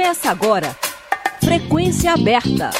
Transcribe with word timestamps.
Começa 0.00 0.30
agora. 0.30 0.74
Frequência 1.44 2.14
aberta. 2.14 2.70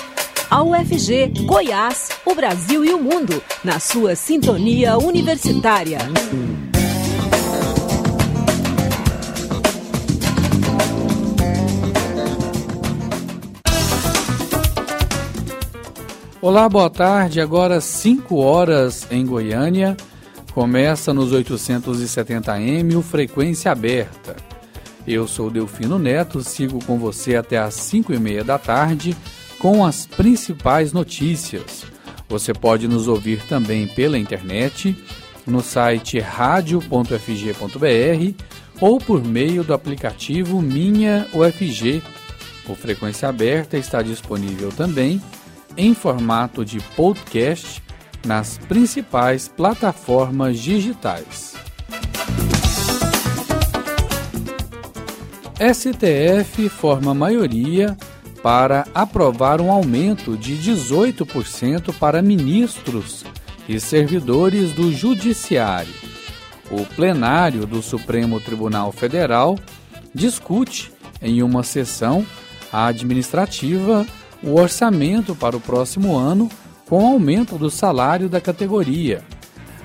A 0.51 0.63
UFG, 0.63 1.45
Goiás, 1.45 2.09
o 2.25 2.35
Brasil 2.35 2.83
e 2.83 2.95
o 2.95 2.99
mundo, 2.99 3.43
na 3.63 3.79
sua 3.79 4.17
sintonia 4.17 4.97
universitária. 4.97 5.99
Olá, 16.41 16.71
boa 16.71 16.89
tarde. 16.89 17.39
Agora 17.39 17.83
5 17.83 18.35
horas 18.37 19.07
em 19.11 19.27
Goiânia. 19.27 19.95
Começa 20.55 21.13
nos 21.13 21.35
870M 21.35 22.97
o 22.97 23.03
Frequência 23.03 23.71
Aberta. 23.71 24.50
Eu 25.13 25.27
sou 25.27 25.51
Delfino 25.51 25.99
Neto, 25.99 26.41
sigo 26.41 26.79
com 26.85 26.97
você 26.97 27.35
até 27.35 27.59
às 27.59 27.75
5 27.75 28.15
e 28.15 28.19
meia 28.21 28.45
da 28.45 28.57
tarde 28.57 29.17
com 29.59 29.85
as 29.85 30.07
principais 30.07 30.93
notícias. 30.93 31.85
Você 32.29 32.55
pode 32.55 32.87
nos 32.87 33.09
ouvir 33.09 33.45
também 33.49 33.89
pela 33.89 34.17
internet, 34.17 34.97
no 35.45 35.63
site 35.63 36.21
radio.fg.br 36.21 37.15
ou 38.81 38.99
por 39.01 39.25
meio 39.25 39.65
do 39.65 39.75
aplicativo 39.75 40.63
Minha 40.63 41.27
UFG. 41.35 42.01
O 42.69 42.77
Frequência 42.77 43.29
Aberta 43.29 43.77
está 43.77 44.03
disponível 44.03 44.69
também 44.71 45.21
em 45.77 45.93
formato 45.93 46.65
de 46.65 46.79
podcast 46.95 47.83
nas 48.25 48.59
principais 48.59 49.49
plataformas 49.49 50.61
digitais. 50.61 51.57
STF 55.61 56.71
forma 56.71 57.13
maioria 57.13 57.95
para 58.43 58.87
aprovar 58.95 59.61
um 59.61 59.71
aumento 59.71 60.35
de 60.35 60.57
18% 60.57 61.93
para 61.99 62.23
ministros 62.23 63.27
e 63.69 63.79
servidores 63.79 64.73
do 64.73 64.91
Judiciário. 64.91 65.93
O 66.71 66.87
plenário 66.87 67.67
do 67.67 67.83
Supremo 67.83 68.41
Tribunal 68.41 68.91
Federal 68.91 69.59
discute 70.15 70.91
em 71.21 71.43
uma 71.43 71.63
sessão 71.63 72.25
administrativa 72.73 74.07
o 74.43 74.59
orçamento 74.59 75.35
para 75.35 75.59
o 75.59 75.61
próximo 75.61 76.17
ano 76.17 76.49
com 76.89 77.07
aumento 77.07 77.59
do 77.59 77.69
salário 77.69 78.31
da 78.31 78.41
categoria. 78.41 79.23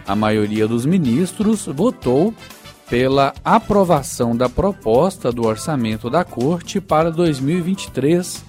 A 0.08 0.16
maioria 0.16 0.70
dos 0.70 0.86
ministros 0.86 1.66
votou 1.66 2.34
pela 2.90 3.34
aprovação 3.44 4.36
da 4.36 4.48
proposta 4.48 5.32
do 5.32 5.46
orçamento 5.46 6.10
da 6.10 6.24
Corte 6.24 6.80
para 6.80 7.12
2023, 7.12 8.44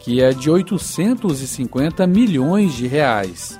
que 0.00 0.22
é 0.22 0.32
de 0.32 0.50
850 0.50 2.06
milhões 2.06 2.74
de 2.74 2.86
reais. 2.86 3.58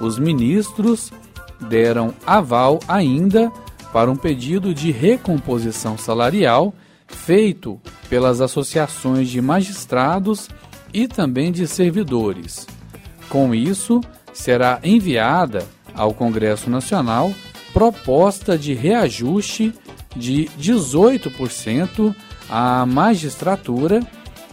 Os 0.00 0.18
ministros 0.18 1.12
deram 1.60 2.14
aval 2.26 2.80
ainda 2.88 3.52
para 3.92 4.10
um 4.10 4.16
pedido 4.16 4.74
de 4.74 4.90
recomposição 4.90 5.98
salarial 5.98 6.74
feito 7.06 7.80
pelas 8.08 8.40
associações 8.40 9.28
de 9.28 9.40
magistrados 9.40 10.48
e 10.92 11.06
também 11.06 11.52
de 11.52 11.66
servidores. 11.66 12.66
Com 13.28 13.54
isso, 13.54 14.00
será 14.32 14.80
enviada 14.82 15.66
ao 15.94 16.14
Congresso 16.14 16.70
Nacional 16.70 17.32
proposta 17.72 18.56
de 18.56 18.74
reajuste 18.74 19.72
de 20.14 20.48
18% 20.60 22.14
à 22.48 22.84
magistratura, 22.84 24.00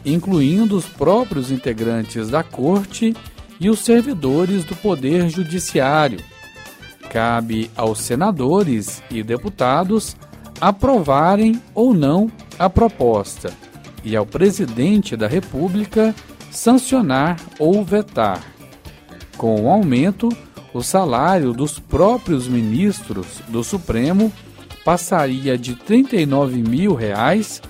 incluindo 0.06 0.75
os 0.75 0.86
próprios 0.86 1.52
integrantes 1.52 2.30
da 2.30 2.44
Corte 2.44 3.16
e 3.59 3.70
os 3.70 3.80
servidores 3.80 4.64
do 4.64 4.75
Poder 4.75 5.29
Judiciário. 5.29 6.19
Cabe 7.09 7.69
aos 7.75 8.00
senadores 8.00 9.02
e 9.09 9.22
deputados 9.24 10.16
aprovarem 10.62 11.62
ou 11.74 11.94
não 11.94 12.31
a 12.58 12.69
proposta 12.69 13.52
e 14.03 14.16
ao 14.16 14.25
presidente 14.25 15.16
da 15.16 15.28
República 15.28 16.13
sancionar 16.52 17.38
ou 17.58 17.84
vetar. 17.84 18.41
Com 19.38 19.63
o 19.63 19.69
aumento, 19.69 20.29
o 20.74 20.81
salário 20.81 21.53
dos 21.53 21.78
próprios 21.80 22.47
ministros 22.47 23.41
do 23.47 23.63
Supremo 23.63 24.34
passaria 24.85 25.57
de 25.57 25.75
39 25.75 26.62
mil 26.62 26.94
reais 26.96 27.62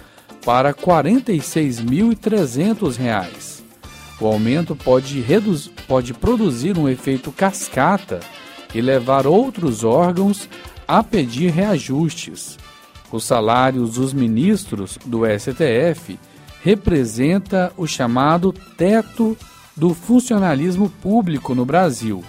para 0.45 0.71
46.300 0.73 2.97
reais. 2.97 3.63
O 4.19 4.27
aumento 4.27 4.75
pode, 4.75 5.25
pode 5.87 6.13
produzir 6.13 6.77
um 6.77 6.89
efeito 6.89 7.31
cascata 7.31 8.19
e 8.73 8.81
levar 8.81 9.25
outros 9.25 9.83
órgãos 9.83 10.47
a 10.87 11.01
pedir 11.01 11.51
reajustes. 11.51 12.59
Os 13.11 13.23
salários 13.23 13.95
dos 13.95 14.13
ministros 14.13 14.99
do 15.05 15.21
STF 15.25 16.19
representa 16.63 17.71
o 17.77 17.87
chamado 17.87 18.53
teto 18.77 19.35
do 19.75 19.93
funcionalismo 19.93 20.89
público 20.89 21.55
no 21.55 21.65
Brasil. 21.65 22.23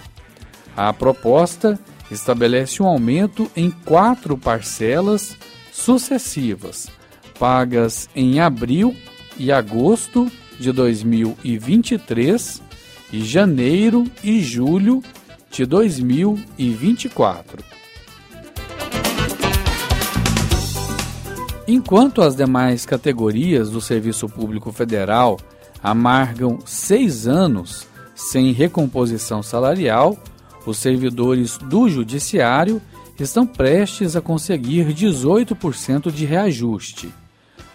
A 0.75 0.93
proposta 0.93 1.79
estabelece 2.09 2.81
um 2.81 2.87
aumento 2.87 3.49
em 3.55 3.69
quatro 3.69 4.37
parcelas 4.37 5.35
sucessivas, 5.71 6.89
pagas 7.39 8.09
em 8.15 8.39
abril 8.39 8.95
e 9.37 9.51
agosto 9.51 10.31
de 10.59 10.71
2023 10.71 12.61
e 13.11 13.23
janeiro 13.23 14.05
e 14.23 14.41
julho 14.41 15.03
de 15.49 15.65
2024. 15.65 17.63
Enquanto 21.67 22.21
as 22.21 22.35
demais 22.35 22.85
categorias 22.85 23.69
do 23.69 23.81
Serviço 23.81 24.27
Público 24.27 24.71
Federal 24.71 25.39
amargam 25.81 26.59
seis 26.65 27.27
anos 27.27 27.87
sem 28.13 28.51
recomposição 28.51 29.41
salarial, 29.41 30.17
os 30.65 30.77
servidores 30.77 31.57
do 31.57 31.89
Judiciário 31.89 32.81
estão 33.19 33.45
prestes 33.45 34.15
a 34.15 34.21
conseguir 34.21 34.85
18% 34.93 36.11
de 36.11 36.25
reajuste. 36.25 37.13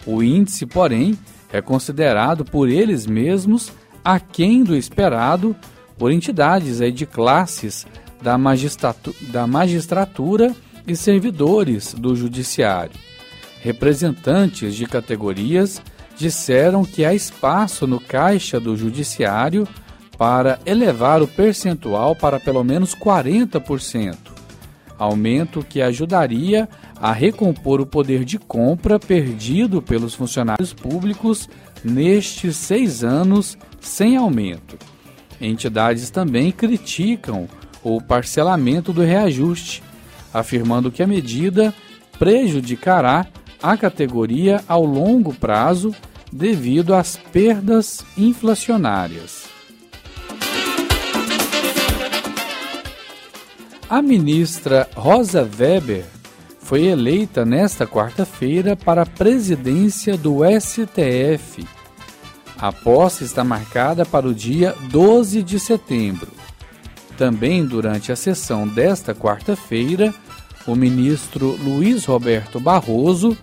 O 0.07 0.23
índice, 0.23 0.67
porém, 0.67 1.19
é 1.53 1.61
considerado 1.61 2.45
por 2.45 2.69
eles 2.69 3.07
mesmos 3.07 3.73
aquém 4.05 4.63
do 4.63 4.77
esperado 4.77 5.55
por 5.99 6.13
entidades 6.13 6.79
de 6.95 7.07
classes 7.07 7.87
da, 8.23 8.37
da 9.33 9.47
magistratura 9.47 10.55
e 10.87 10.95
servidores 10.95 11.95
do 11.95 12.15
Judiciário. 12.15 12.93
Representantes 13.61 14.75
de 14.75 14.87
categorias 14.87 15.83
disseram 16.17 16.85
que 16.85 17.05
há 17.05 17.13
espaço 17.15 17.87
no 17.87 18.01
caixa 18.01 18.61
do 18.61 18.77
Judiciário 18.77 19.67
para 20.17 20.59
elevar 20.65 21.23
o 21.23 21.29
percentual 21.29 22.17
para 22.17 22.41
pelo 22.41 22.65
menos 22.65 22.95
40%, 22.95 24.17
aumento 24.99 25.63
que 25.63 25.83
ajudaria 25.83 26.69
a 27.01 27.13
recompor 27.13 27.81
o 27.81 27.87
poder 27.87 28.25
de 28.25 28.39
compra 28.39 28.99
perdido 28.99 29.83
pelos 29.83 30.15
funcionários 30.15 30.73
públicos 30.73 31.49
nestes 31.85 32.57
seis 32.57 33.05
anos 33.05 33.59
sem 33.81 34.17
aumento. 34.17 34.79
Entidades 35.41 36.09
também 36.09 36.51
criticam 36.51 37.47
o 37.83 38.01
parcelamento 38.01 38.93
do 38.93 39.03
reajuste, 39.03 39.83
afirmando 40.33 40.91
que 40.91 41.03
a 41.03 41.07
medida 41.07 41.75
prejudicará 42.19 43.27
a 43.63 43.77
categoria 43.77 44.65
ao 44.67 44.85
longo 44.85 45.35
prazo 45.35 45.95
devido 46.33 46.95
às 46.95 47.17
perdas 47.17 48.05
inflacionárias. 48.17 49.56
A 53.89 54.03
ministra 54.03 54.89
Rosa 54.97 55.49
Weber 55.59 56.05
foi 56.59 56.87
eleita 56.87 57.45
nesta 57.45 57.87
quarta-feira 57.87 58.75
para 58.75 59.03
a 59.03 59.07
presidência 59.07 60.17
do 60.17 60.39
STF. 60.45 61.65
A 62.59 62.73
posse 62.73 63.23
está 63.23 63.45
marcada 63.45 64.05
para 64.05 64.27
o 64.27 64.35
dia 64.35 64.75
12 64.91 65.41
de 65.41 65.61
setembro. 65.61 66.33
Também 67.17 67.65
durante 67.65 68.11
a 68.11 68.17
sessão 68.17 68.67
desta 68.67 69.15
quarta-feira, 69.15 70.13
o 70.67 70.75
ministro 70.75 71.57
Luiz 71.63 72.07
Roberto 72.07 72.59
Barroso 72.59 73.39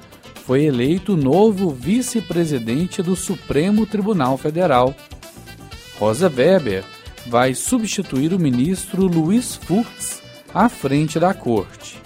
foi 0.46 0.66
eleito 0.66 1.16
novo 1.16 1.70
vice-presidente 1.70 3.02
do 3.02 3.16
Supremo 3.16 3.86
Tribunal 3.86 4.38
Federal. 4.38 4.94
Rosa 5.98 6.28
Weber 6.28 6.84
vai 7.28 7.56
substituir 7.56 8.34
o 8.34 8.40
ministro 8.40 9.08
Luiz 9.08 9.56
Fux 9.56 10.23
à 10.54 10.70
frente 10.70 11.20
da 11.20 11.34
corte. 11.34 12.00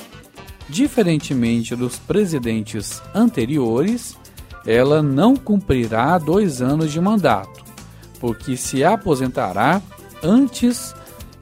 Diferentemente 0.69 1.75
dos 1.75 1.97
presidentes 1.97 3.01
anteriores, 3.13 4.17
ela 4.65 5.01
não 5.01 5.35
cumprirá 5.35 6.17
dois 6.17 6.61
anos 6.61 6.91
de 6.91 6.99
mandato, 6.99 7.63
porque 8.19 8.57
se 8.57 8.83
aposentará 8.83 9.81
antes, 10.21 10.94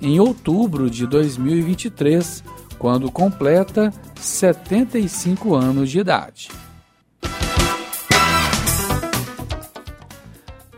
em 0.01 0.19
outubro 0.19 0.89
de 0.89 1.07
2023, 1.07 2.43
quando 2.77 3.11
completa 3.11 3.91
75 4.19 5.55
anos 5.55 5.89
de 5.89 5.99
idade. 5.99 6.49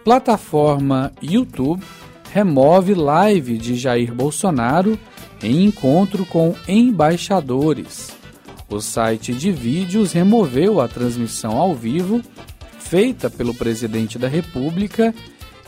Plataforma 0.04 1.12
YouTube 1.22 1.84
remove 2.32 2.94
live 2.94 3.58
de 3.58 3.76
Jair 3.76 4.14
Bolsonaro 4.14 4.98
em 5.42 5.66
encontro 5.66 6.26
com 6.26 6.56
embaixadores. 6.68 8.16
O 8.70 8.82
site 8.82 9.34
de 9.34 9.52
vídeos 9.52 10.12
removeu 10.12 10.82
a 10.82 10.88
transmissão 10.88 11.58
ao 11.58 11.74
vivo 11.74 12.22
feita 12.80 13.30
pelo 13.30 13.54
presidente 13.54 14.18
da 14.18 14.28
República, 14.28 15.14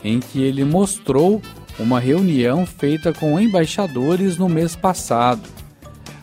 em 0.02 0.20
que 0.20 0.42
ele 0.42 0.64
mostrou 0.64 1.40
uma 1.78 2.00
reunião 2.00 2.66
feita 2.66 3.12
com 3.12 3.38
embaixadores 3.38 4.36
no 4.36 4.48
mês 4.48 4.74
passado. 4.74 5.48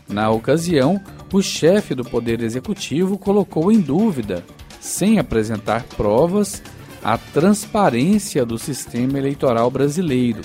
Na 0.07 0.29
ocasião, 0.29 1.01
o 1.31 1.41
chefe 1.41 1.93
do 1.93 2.03
Poder 2.03 2.41
Executivo 2.41 3.17
colocou 3.17 3.71
em 3.71 3.79
dúvida, 3.79 4.43
sem 4.79 5.19
apresentar 5.19 5.83
provas, 5.95 6.61
a 7.03 7.17
transparência 7.17 8.45
do 8.45 8.57
sistema 8.57 9.17
eleitoral 9.17 9.69
brasileiro. 9.69 10.41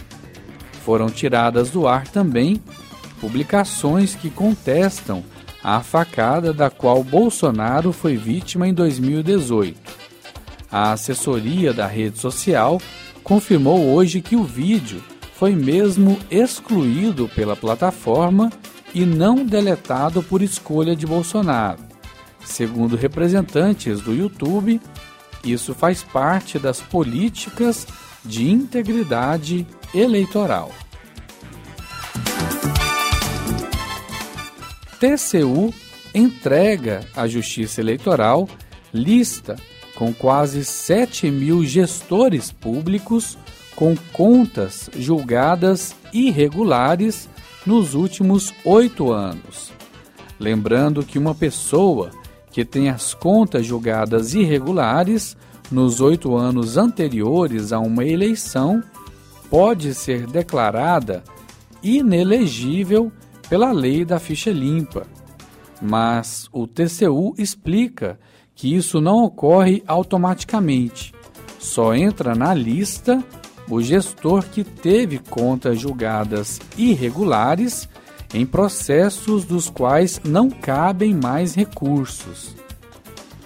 Foram 0.84 1.08
tiradas 1.08 1.70
do 1.70 1.86
ar 1.86 2.08
também 2.08 2.60
publicações 3.22 4.16
que 4.16 4.28
contestam 4.28 5.22
a 5.62 5.78
facada 5.80 6.52
da 6.52 6.68
qual 6.68 7.04
Bolsonaro 7.04 7.92
foi 7.92 8.16
vítima 8.16 8.66
em 8.66 8.74
2018. 8.74 9.78
A 10.68 10.90
assessoria 10.90 11.72
da 11.72 11.86
rede 11.86 12.18
social 12.18 12.80
confirmou 13.22 13.94
hoje 13.94 14.20
que 14.20 14.34
o 14.34 14.42
vídeo 14.42 15.00
foi 15.36 15.54
mesmo 15.54 16.18
excluído 16.28 17.28
pela 17.28 17.54
plataforma 17.54 18.50
e 18.92 19.06
não 19.06 19.46
deletado 19.46 20.20
por 20.20 20.42
escolha 20.42 20.96
de 20.96 21.06
Bolsonaro. 21.06 21.78
Segundo 22.44 22.96
representantes 22.96 24.00
do 24.00 24.12
YouTube, 24.12 24.80
isso 25.44 25.74
faz 25.74 26.02
parte 26.02 26.58
das 26.58 26.80
políticas 26.80 27.86
de 28.24 28.50
integridade 28.50 29.64
eleitoral. 29.94 30.72
TCU 35.02 35.74
entrega 36.14 37.00
à 37.16 37.26
Justiça 37.26 37.80
Eleitoral 37.80 38.48
lista 38.94 39.56
com 39.96 40.14
quase 40.14 40.64
7 40.64 41.28
mil 41.28 41.64
gestores 41.64 42.52
públicos 42.52 43.36
com 43.74 43.96
contas 44.12 44.88
julgadas 44.96 45.92
irregulares 46.12 47.28
nos 47.66 47.94
últimos 47.94 48.54
oito 48.64 49.10
anos. 49.10 49.72
Lembrando 50.38 51.02
que 51.02 51.18
uma 51.18 51.34
pessoa 51.34 52.12
que 52.52 52.64
tem 52.64 52.88
as 52.88 53.12
contas 53.12 53.66
julgadas 53.66 54.34
irregulares 54.34 55.36
nos 55.68 56.00
oito 56.00 56.36
anos 56.36 56.76
anteriores 56.76 57.72
a 57.72 57.80
uma 57.80 58.04
eleição 58.04 58.80
pode 59.50 59.94
ser 59.94 60.28
declarada 60.28 61.24
inelegível 61.82 63.10
pela 63.52 63.70
lei 63.70 64.02
da 64.02 64.18
ficha 64.18 64.50
limpa. 64.50 65.06
Mas 65.78 66.48
o 66.50 66.66
TCU 66.66 67.34
explica 67.36 68.18
que 68.54 68.74
isso 68.74 68.98
não 68.98 69.22
ocorre 69.22 69.82
automaticamente. 69.86 71.12
Só 71.58 71.94
entra 71.94 72.34
na 72.34 72.54
lista 72.54 73.22
o 73.68 73.82
gestor 73.82 74.42
que 74.44 74.64
teve 74.64 75.18
contas 75.18 75.78
julgadas 75.78 76.60
irregulares 76.78 77.86
em 78.32 78.46
processos 78.46 79.44
dos 79.44 79.68
quais 79.68 80.18
não 80.24 80.48
cabem 80.48 81.12
mais 81.12 81.54
recursos. 81.54 82.56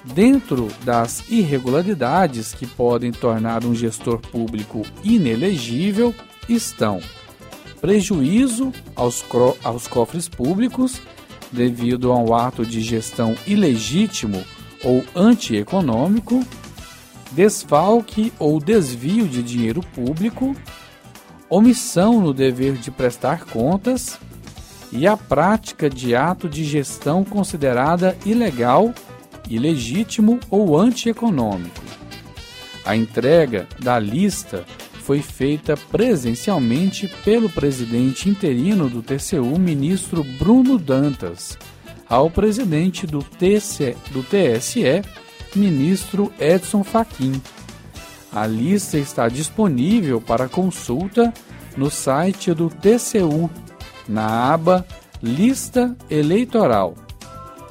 Dentro 0.04 0.68
das 0.84 1.28
irregularidades 1.28 2.54
que 2.54 2.64
podem 2.64 3.10
tornar 3.10 3.64
um 3.64 3.74
gestor 3.74 4.20
público 4.20 4.82
inelegível 5.02 6.14
estão 6.48 7.00
prejuízo 7.86 8.72
aos, 8.96 9.24
aos 9.62 9.86
cofres 9.86 10.28
públicos 10.28 11.00
devido 11.52 12.10
a 12.10 12.18
um 12.18 12.34
ato 12.34 12.66
de 12.66 12.80
gestão 12.80 13.36
ilegítimo 13.46 14.44
ou 14.82 15.04
antieconômico, 15.14 16.44
desfalque 17.30 18.32
ou 18.40 18.58
desvio 18.58 19.28
de 19.28 19.40
dinheiro 19.40 19.82
público, 19.94 20.56
omissão 21.48 22.20
no 22.20 22.34
dever 22.34 22.72
de 22.72 22.90
prestar 22.90 23.44
contas 23.44 24.18
e 24.90 25.06
a 25.06 25.16
prática 25.16 25.88
de 25.88 26.16
ato 26.16 26.48
de 26.48 26.64
gestão 26.64 27.22
considerada 27.24 28.18
ilegal, 28.26 28.92
ilegítimo 29.48 30.40
ou 30.50 30.76
antieconômico. 30.76 31.84
A 32.84 32.96
entrega 32.96 33.68
da 33.78 33.96
lista 33.96 34.64
foi 35.06 35.22
feita 35.22 35.76
presencialmente 35.76 37.06
pelo 37.24 37.48
presidente 37.48 38.28
interino 38.28 38.90
do 38.90 39.00
TCU, 39.00 39.56
ministro 39.56 40.24
Bruno 40.24 40.76
Dantas, 40.76 41.56
ao 42.08 42.28
presidente 42.28 43.06
do, 43.06 43.22
TC, 43.22 43.96
do 44.10 44.24
TSE, 44.24 45.02
ministro 45.54 46.32
Edson 46.40 46.82
Fachin. 46.82 47.40
A 48.32 48.48
lista 48.48 48.98
está 48.98 49.28
disponível 49.28 50.20
para 50.20 50.48
consulta 50.48 51.32
no 51.76 51.88
site 51.88 52.52
do 52.52 52.68
TCU, 52.68 53.48
na 54.08 54.52
aba 54.52 54.84
Lista 55.22 55.96
Eleitoral. 56.10 56.96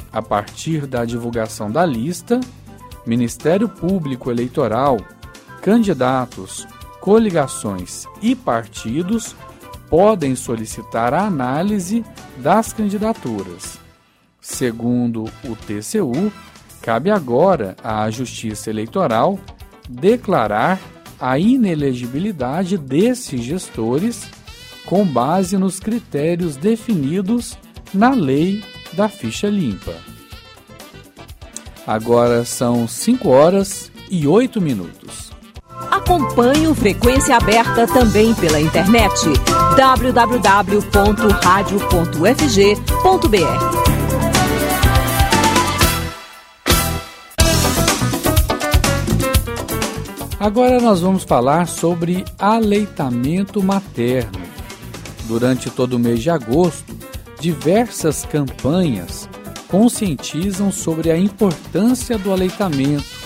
A 0.10 0.22
partir 0.22 0.88
da 0.88 1.04
divulgação 1.04 1.70
da 1.70 1.86
lista, 1.86 2.40
Ministério 3.06 3.68
Público 3.68 4.32
Eleitoral, 4.32 4.98
candidatos, 5.62 6.66
coligações 7.06 8.07
e 8.19 8.36
partidos 8.36 9.36
podem 9.88 10.36
solicitar 10.36 11.13
a 11.13 11.28
análise 11.28 12.04
das 12.38 12.74
candidaturas. 12.74 13.78
Segundo 14.42 15.25
o 15.44 15.56
TCU, 15.56 16.34
cabe 16.81 17.12
agora 17.12 17.75
à 17.84 18.10
Justiça 18.10 18.72
Eleitoral 18.72 19.40
declarar 19.88 20.80
a 21.20 21.38
inelegibilidade 21.38 22.75
desses 22.75 23.44
gestores 23.44 24.27
com 24.84 25.06
base 25.06 25.60
nos 25.60 25.80
critérios 25.80 26.56
definidos 26.56 27.56
na 27.94 28.15
lei 28.15 28.63
da 28.94 29.08
ficha 29.08 29.48
limpa. 29.48 29.94
Agora 31.86 32.44
são 32.44 32.88
5 32.88 33.30
horas 33.30 33.91
e 34.10 34.25
8 34.25 34.60
minutos. 34.60 35.25
Acompanhe 36.06 36.68
o 36.68 36.76
Frequência 36.76 37.36
Aberta 37.36 37.88
também 37.88 38.32
pela 38.36 38.62
internet 38.62 39.12
www.radio.fg.br. 39.76 40.86
Agora 50.40 50.80
nós 50.80 51.02
vamos 51.02 51.24
falar 51.24 51.68
sobre 51.68 52.24
aleitamento 52.38 53.64
materno. 53.64 54.44
Durante 55.24 55.72
todo 55.72 55.94
o 55.94 56.00
mês 56.00 56.22
de 56.22 56.30
agosto, 56.30 56.96
diversas 57.40 58.24
campanhas 58.26 59.28
conscientizam 59.68 60.72
sobre 60.72 61.10
a 61.10 61.18
importância 61.18 62.16
do 62.16 62.32
aleitamento. 62.32 63.26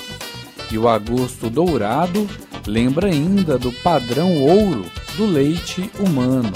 E 0.72 0.78
o 0.78 0.88
Agosto 0.88 1.50
Dourado 1.50 2.26
lembra 2.66 3.08
ainda 3.08 3.58
do 3.58 3.72
padrão 3.72 4.42
ouro 4.42 4.86
do 5.16 5.26
leite 5.26 5.90
humano. 6.00 6.54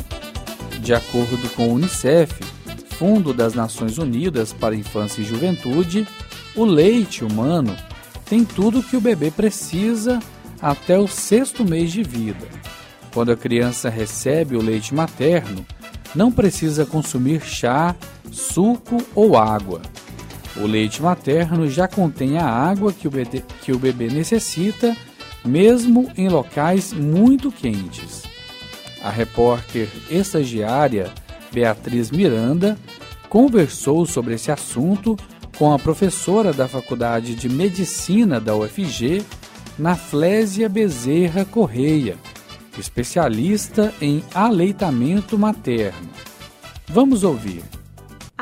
De 0.80 0.94
acordo 0.94 1.50
com 1.56 1.70
o 1.70 1.74
Unicef, 1.74 2.44
Fundo 2.98 3.34
das 3.34 3.54
Nações 3.54 3.98
Unidas 3.98 4.54
para 4.54 4.76
Infância 4.76 5.22
e 5.22 5.26
Juventude, 5.26 6.08
o 6.56 6.64
leite 6.64 7.24
humano 7.24 7.76
tem 8.26 8.46
tudo 8.46 8.80
o 8.80 8.84
que 8.84 8.96
o 8.96 9.02
bebê 9.02 9.32
precisa 9.32 10.20
até 10.62 10.98
o 10.98 11.08
sexto 11.08 11.66
mês 11.66 11.92
de 11.92 12.04
vida. 12.04 12.48
Quando 13.14 13.32
a 13.32 13.38
criança 13.38 13.90
recebe 13.90 14.56
o 14.56 14.62
leite 14.62 14.94
materno, 14.94 15.66
não 16.16 16.32
precisa 16.32 16.86
consumir 16.86 17.42
chá, 17.42 17.96
suco 18.32 18.98
ou 19.14 19.38
água. 19.38 19.82
O 20.56 20.68
leite 20.68 21.02
materno 21.02 21.68
já 21.68 21.88
contém 21.88 22.38
a 22.38 22.46
água 22.46 22.94
que 22.94 23.08
o 23.08 23.12
bebê, 23.12 23.44
que 23.62 23.72
o 23.72 23.80
bebê 23.80 24.08
necessita 24.08 24.96
mesmo 25.46 26.12
em 26.18 26.30
locais 26.30 26.94
muito 26.94 27.52
quentes. 27.52 28.24
A 29.04 29.10
repórter 29.10 29.90
estagiária 30.10 31.12
Beatriz 31.52 32.10
Miranda 32.10 32.78
conversou 33.30 34.06
sobre 34.06 34.36
esse 34.36 34.52
assunto 34.52 35.18
com 35.58 35.74
a 35.74 35.80
professora 35.80 36.52
da 36.52 36.68
Faculdade 36.68 37.36
de 37.36 37.50
Medicina 37.50 38.40
da 38.40 38.56
UFG, 38.56 39.24
Naflésia 39.78 40.68
Bezerra 40.70 41.46
Correia, 41.46 42.18
especialista 42.78 43.94
em 44.02 44.24
aleitamento 44.34 45.38
materno. 45.38 46.10
Vamos 46.88 47.24
ouvir. 47.24 47.64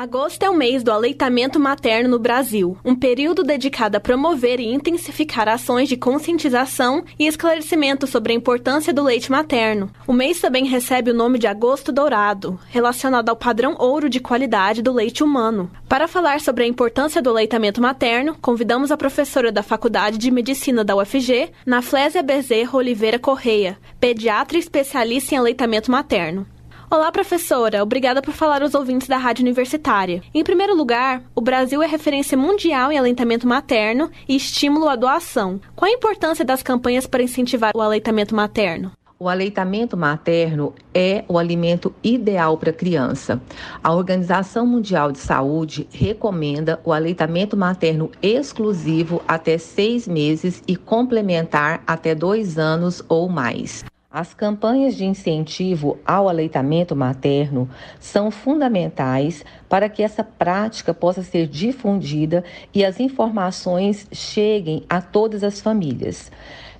Agosto 0.02 0.42
é 0.42 0.50
o 0.50 0.56
mês 0.56 0.82
do 0.82 0.90
aleitamento 0.90 1.60
materno 1.60 2.08
no 2.08 2.18
Brasil, 2.18 2.76
um 2.84 2.92
período 2.92 3.44
dedicado 3.44 3.96
a 3.96 4.00
promover 4.00 4.58
e 4.58 4.66
intensificar 4.66 5.48
ações 5.48 5.88
de 5.88 5.96
conscientização 5.96 7.04
e 7.16 7.28
esclarecimento 7.28 8.04
sobre 8.08 8.32
a 8.32 8.34
importância 8.34 8.92
do 8.92 9.04
leite 9.04 9.30
materno. 9.30 9.88
O 10.04 10.12
mês 10.12 10.40
também 10.40 10.64
recebe 10.64 11.12
o 11.12 11.14
nome 11.14 11.38
de 11.38 11.46
Agosto 11.46 11.92
Dourado, 11.92 12.58
relacionado 12.68 13.28
ao 13.28 13.36
padrão 13.36 13.76
ouro 13.78 14.10
de 14.10 14.18
qualidade 14.18 14.82
do 14.82 14.92
leite 14.92 15.22
humano. 15.22 15.70
Para 15.88 16.08
falar 16.08 16.40
sobre 16.40 16.64
a 16.64 16.66
importância 16.66 17.22
do 17.22 17.30
aleitamento 17.30 17.80
materno, 17.80 18.36
convidamos 18.42 18.90
a 18.90 18.96
professora 18.96 19.52
da 19.52 19.62
Faculdade 19.62 20.18
de 20.18 20.32
Medicina 20.32 20.82
da 20.82 20.96
UFG, 20.96 21.52
Naflésia 21.64 22.24
Bezerra 22.24 22.76
Oliveira 22.76 23.20
Correia, 23.20 23.78
pediatra 24.00 24.58
especialista 24.58 25.36
em 25.36 25.38
aleitamento 25.38 25.92
materno. 25.92 26.44
Olá, 26.92 27.10
professora. 27.10 27.82
Obrigada 27.82 28.20
por 28.20 28.34
falar 28.34 28.60
aos 28.60 28.74
ouvintes 28.74 29.08
da 29.08 29.16
Rádio 29.16 29.40
Universitária. 29.40 30.22
Em 30.34 30.44
primeiro 30.44 30.76
lugar, 30.76 31.22
o 31.34 31.40
Brasil 31.40 31.82
é 31.82 31.86
referência 31.86 32.36
mundial 32.36 32.92
em 32.92 32.98
aleitamento 32.98 33.48
materno 33.48 34.10
e 34.28 34.36
estímulo 34.36 34.86
à 34.90 34.94
doação. 34.94 35.58
Qual 35.74 35.90
a 35.90 35.94
importância 35.94 36.44
das 36.44 36.62
campanhas 36.62 37.06
para 37.06 37.22
incentivar 37.22 37.72
o 37.74 37.80
aleitamento 37.80 38.34
materno? 38.34 38.92
O 39.18 39.26
aleitamento 39.26 39.96
materno 39.96 40.74
é 40.92 41.24
o 41.28 41.38
alimento 41.38 41.94
ideal 42.04 42.58
para 42.58 42.68
a 42.68 42.74
criança. 42.74 43.40
A 43.82 43.94
Organização 43.94 44.66
Mundial 44.66 45.12
de 45.12 45.18
Saúde 45.18 45.88
recomenda 45.90 46.78
o 46.84 46.92
aleitamento 46.92 47.56
materno 47.56 48.10
exclusivo 48.20 49.22
até 49.26 49.56
seis 49.56 50.06
meses 50.06 50.62
e 50.68 50.76
complementar 50.76 51.82
até 51.86 52.14
dois 52.14 52.58
anos 52.58 53.02
ou 53.08 53.30
mais. 53.30 53.82
As 54.12 54.34
campanhas 54.34 54.94
de 54.94 55.06
incentivo 55.06 55.98
ao 56.04 56.28
aleitamento 56.28 56.94
materno 56.94 57.66
são 57.98 58.30
fundamentais 58.30 59.42
para 59.70 59.88
que 59.88 60.02
essa 60.02 60.22
prática 60.22 60.92
possa 60.92 61.22
ser 61.22 61.46
difundida 61.46 62.44
e 62.74 62.84
as 62.84 63.00
informações 63.00 64.06
cheguem 64.12 64.84
a 64.86 65.00
todas 65.00 65.42
as 65.42 65.62
famílias. 65.62 66.30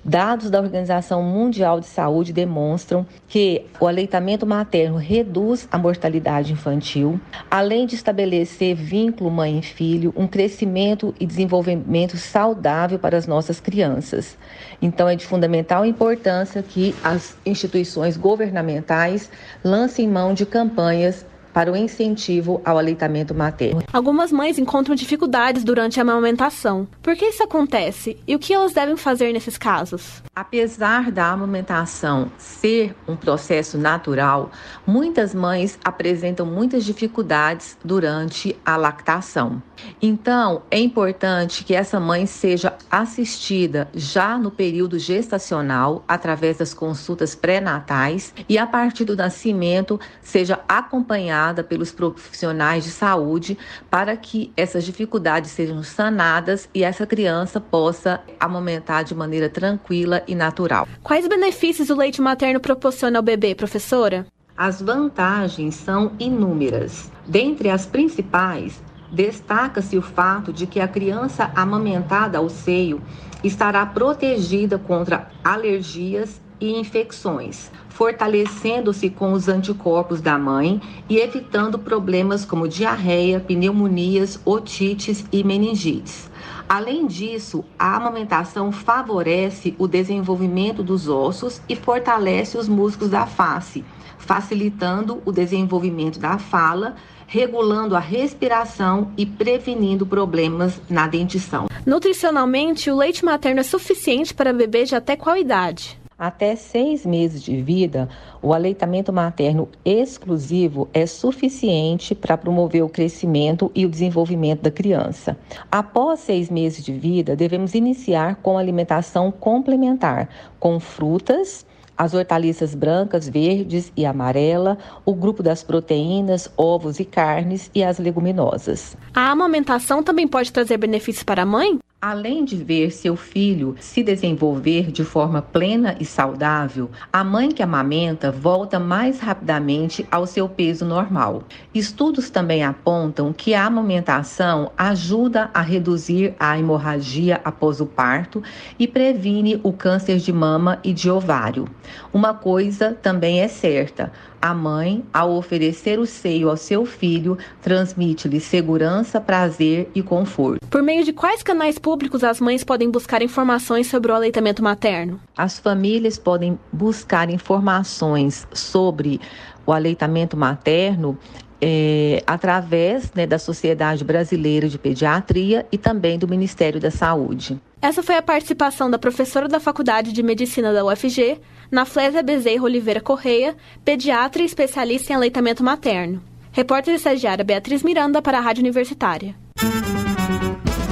Dados 0.05 0.49
da 0.49 0.59
Organização 0.59 1.23
Mundial 1.23 1.79
de 1.79 1.85
Saúde 1.85 2.33
demonstram 2.33 3.05
que 3.25 3.65
o 3.79 3.87
aleitamento 3.87 4.45
materno 4.45 4.97
reduz 4.97 5.65
a 5.71 5.77
mortalidade 5.77 6.51
infantil, 6.51 7.17
além 7.49 7.85
de 7.85 7.95
estabelecer 7.95 8.75
vínculo 8.75 9.31
mãe 9.31 9.59
e 9.59 9.61
filho, 9.61 10.13
um 10.17 10.27
crescimento 10.27 11.15
e 11.17 11.25
desenvolvimento 11.25 12.17
saudável 12.17 12.99
para 12.99 13.17
as 13.17 13.25
nossas 13.25 13.61
crianças. 13.61 14.37
Então, 14.81 15.07
é 15.07 15.15
de 15.15 15.25
fundamental 15.25 15.85
importância 15.85 16.61
que 16.61 16.93
as 17.01 17.37
instituições 17.45 18.17
governamentais 18.17 19.29
lancem 19.63 20.05
mão 20.05 20.33
de 20.33 20.45
campanhas 20.45 21.25
para 21.53 21.71
o 21.71 21.77
incentivo 21.77 22.59
ao 22.65 22.77
aleitamento 22.77 23.33
materno. 23.35 23.83
Algumas 23.93 24.31
mães 24.31 24.57
encontram 24.57 24.95
dificuldades 24.95 25.63
durante 25.63 25.99
a 25.99 26.01
amamentação. 26.01 26.87
Por 27.01 27.15
que 27.15 27.25
isso 27.25 27.43
acontece 27.43 28.17
e 28.27 28.35
o 28.35 28.39
que 28.39 28.53
elas 28.53 28.73
devem 28.73 28.97
fazer 28.97 29.31
nesses 29.31 29.57
casos? 29.57 30.23
Apesar 30.35 31.11
da 31.11 31.27
amamentação 31.27 32.31
ser 32.37 32.95
um 33.07 33.15
processo 33.15 33.77
natural, 33.77 34.51
muitas 34.85 35.35
mães 35.35 35.77
apresentam 35.83 36.45
muitas 36.45 36.83
dificuldades 36.83 37.77
durante 37.85 38.57
a 38.65 38.75
lactação. 38.75 39.61
Então, 40.01 40.63
é 40.71 40.79
importante 40.79 41.63
que 41.63 41.75
essa 41.75 41.99
mãe 41.99 42.25
seja 42.25 42.73
assistida 42.89 43.87
já 43.93 44.37
no 44.37 44.49
período 44.49 44.97
gestacional, 44.97 46.03
através 46.07 46.57
das 46.57 46.73
consultas 46.73 47.35
pré-natais, 47.35 48.33
e 48.47 48.57
a 48.57 48.65
partir 48.65 49.05
do 49.05 49.15
nascimento 49.15 49.99
seja 50.21 50.59
acompanhada 50.67 51.42
pelos 51.63 51.91
profissionais 51.91 52.83
de 52.83 52.91
saúde 52.91 53.57
para 53.89 54.15
que 54.15 54.53
essas 54.55 54.85
dificuldades 54.85 55.51
sejam 55.51 55.81
sanadas 55.81 56.69
e 56.73 56.83
essa 56.83 57.07
criança 57.07 57.59
possa 57.59 58.21
amamentar 58.39 59.03
de 59.03 59.15
maneira 59.15 59.49
tranquila 59.49 60.23
e 60.27 60.35
natural. 60.35 60.87
Quais 61.01 61.27
benefícios 61.27 61.89
o 61.89 61.95
leite 61.95 62.21
materno 62.21 62.59
proporciona 62.59 63.17
ao 63.17 63.23
bebê, 63.23 63.55
professora? 63.55 64.25
As 64.55 64.81
vantagens 64.81 65.73
são 65.75 66.11
inúmeras. 66.19 67.11
Dentre 67.25 67.69
as 67.69 67.87
principais, 67.87 68.81
destaca-se 69.11 69.97
o 69.97 70.01
fato 70.01 70.53
de 70.53 70.67
que 70.67 70.79
a 70.79 70.87
criança 70.87 71.51
amamentada 71.55 72.37
ao 72.37 72.49
seio 72.49 73.01
estará 73.43 73.85
protegida 73.85 74.77
contra 74.77 75.27
alergias 75.43 76.39
e 76.61 76.79
infecções, 76.79 77.71
fortalecendo-se 77.93 79.09
com 79.09 79.33
os 79.33 79.47
anticorpos 79.47 80.19
da 80.19 80.37
mãe 80.37 80.81
e 81.07 81.17
evitando 81.17 81.77
problemas 81.77 82.43
como 82.43 82.67
diarreia, 82.67 83.39
pneumonias, 83.39 84.39
otites 84.43 85.23
e 85.31 85.43
meningites. 85.43 86.29
Além 86.67 87.05
disso, 87.05 87.63
a 87.77 87.95
amamentação 87.95 88.71
favorece 88.71 89.75
o 89.77 89.87
desenvolvimento 89.87 90.81
dos 90.81 91.07
ossos 91.07 91.61
e 91.69 91.75
fortalece 91.75 92.57
os 92.57 92.67
músculos 92.67 93.11
da 93.11 93.27
face, 93.27 93.85
facilitando 94.17 95.21
o 95.23 95.31
desenvolvimento 95.31 96.19
da 96.19 96.39
fala, 96.39 96.95
regulando 97.27 97.95
a 97.95 97.99
respiração 97.99 99.11
e 99.15 99.25
prevenindo 99.25 100.05
problemas 100.05 100.81
na 100.89 101.07
dentição. 101.07 101.67
Nutricionalmente, 101.85 102.89
o 102.89 102.97
leite 102.97 103.23
materno 103.23 103.59
é 103.59 103.63
suficiente 103.63 104.33
para 104.33 104.51
bebês 104.51 104.89
de 104.89 104.95
até 104.95 105.15
qual 105.15 105.37
idade? 105.37 106.01
Até 106.23 106.55
seis 106.55 107.05
meses 107.05 107.43
de 107.43 107.61
vida, 107.61 108.07
o 108.41 108.53
aleitamento 108.53 109.11
materno 109.11 109.67
exclusivo 109.83 110.87
é 110.93 111.05
suficiente 111.05 112.15
para 112.15 112.37
promover 112.37 112.81
o 112.81 112.87
crescimento 112.87 113.69
e 113.75 113.85
o 113.85 113.89
desenvolvimento 113.89 114.61
da 114.61 114.71
criança. 114.71 115.37
Após 115.69 116.21
seis 116.21 116.49
meses 116.49 116.81
de 116.81 116.93
vida, 116.93 117.35
devemos 117.35 117.73
iniciar 117.73 118.37
com 118.37 118.57
alimentação 118.57 119.33
complementar, 119.33 120.29
com 120.61 120.79
frutas, 120.79 121.65
as 121.97 122.13
hortaliças 122.13 122.73
brancas, 122.73 123.27
verdes 123.27 123.91
e 123.97 124.05
amarela, 124.05 124.77
o 125.05 125.13
grupo 125.13 125.43
das 125.43 125.61
proteínas, 125.61 126.49
ovos 126.55 127.01
e 127.01 127.05
carnes 127.05 127.69
e 127.75 127.83
as 127.83 127.99
leguminosas. 127.99 128.95
A 129.13 129.29
amamentação 129.29 130.01
também 130.01 130.25
pode 130.25 130.53
trazer 130.53 130.77
benefícios 130.77 131.23
para 131.23 131.43
a 131.43 131.45
mãe? 131.45 131.79
Além 132.05 132.43
de 132.43 132.57
ver 132.57 132.91
seu 132.91 133.15
filho 133.15 133.77
se 133.79 134.03
desenvolver 134.03 134.91
de 134.91 135.05
forma 135.05 135.41
plena 135.41 135.95
e 136.01 136.03
saudável, 136.03 136.91
a 137.13 137.23
mãe 137.23 137.49
que 137.49 137.63
amamenta 137.63 138.29
volta 138.29 138.77
mais 138.77 139.21
rapidamente 139.21 140.05
ao 140.11 140.27
seu 140.27 140.49
peso 140.49 140.83
normal. 140.83 141.43
Estudos 141.73 142.29
também 142.29 142.61
apontam 142.61 143.31
que 143.31 143.53
a 143.53 143.65
amamentação 143.65 144.69
ajuda 144.77 145.49
a 145.53 145.61
reduzir 145.61 146.35
a 146.37 146.59
hemorragia 146.59 147.39
após 147.45 147.79
o 147.79 147.85
parto 147.85 148.43
e 148.77 148.85
previne 148.85 149.61
o 149.63 149.71
câncer 149.71 150.17
de 150.17 150.33
mama 150.33 150.79
e 150.83 150.91
de 150.91 151.09
ovário. 151.09 151.69
Uma 152.13 152.33
coisa 152.33 152.91
também 153.01 153.39
é 153.39 153.47
certa: 153.47 154.11
a 154.43 154.53
mãe, 154.53 155.05
ao 155.13 155.31
oferecer 155.31 155.97
o 155.97 156.05
seio 156.05 156.49
ao 156.49 156.57
seu 156.57 156.85
filho, 156.85 157.37
transmite-lhe 157.61 158.41
segurança, 158.41 159.21
prazer 159.21 159.89
e 159.95 160.03
conforto. 160.03 160.59
Por 160.69 160.83
meio 160.83 161.05
de 161.05 161.13
quais 161.13 161.41
canais 161.41 161.79
públicos 161.79 162.25
as 162.25 162.41
mães 162.41 162.61
podem 162.61 162.91
buscar 162.91 163.21
informações 163.21 163.87
sobre 163.87 164.11
o 164.11 164.15
aleitamento 164.15 164.61
materno? 164.61 165.17
As 165.37 165.59
famílias 165.59 166.17
podem 166.17 166.59
buscar 166.73 167.29
informações 167.29 168.45
sobre 168.51 169.21
o 169.65 169.71
aleitamento 169.71 170.35
materno 170.35 171.17
é, 171.61 172.21
através 172.27 173.13
né, 173.13 173.25
da 173.25 173.39
Sociedade 173.39 174.03
Brasileira 174.03 174.67
de 174.67 174.77
Pediatria 174.77 175.65
e 175.71 175.77
também 175.77 176.19
do 176.19 176.27
Ministério 176.27 176.81
da 176.81 176.91
Saúde. 176.91 177.57
Essa 177.83 178.01
foi 178.01 178.15
a 178.15 178.21
participação 178.21 178.89
da 178.89 178.97
professora 178.97 179.49
da 179.49 179.59
Faculdade 179.59 180.13
de 180.13 180.23
Medicina 180.23 180.71
da 180.71 180.85
UFG, 180.85 181.37
Naflésia 181.69 182.23
Bezerra 182.23 182.63
Oliveira 182.63 183.01
Correia, 183.01 183.57
pediatra 183.83 184.41
e 184.41 184.45
especialista 184.45 185.11
em 185.11 185.17
aleitamento 185.17 185.61
materno. 185.61 186.23
Repórter 186.53 186.93
estagiária 186.93 187.43
Beatriz 187.43 187.83
Miranda 187.83 188.21
para 188.21 188.37
a 188.37 188.41
Rádio 188.41 188.61
Universitária. 188.61 189.35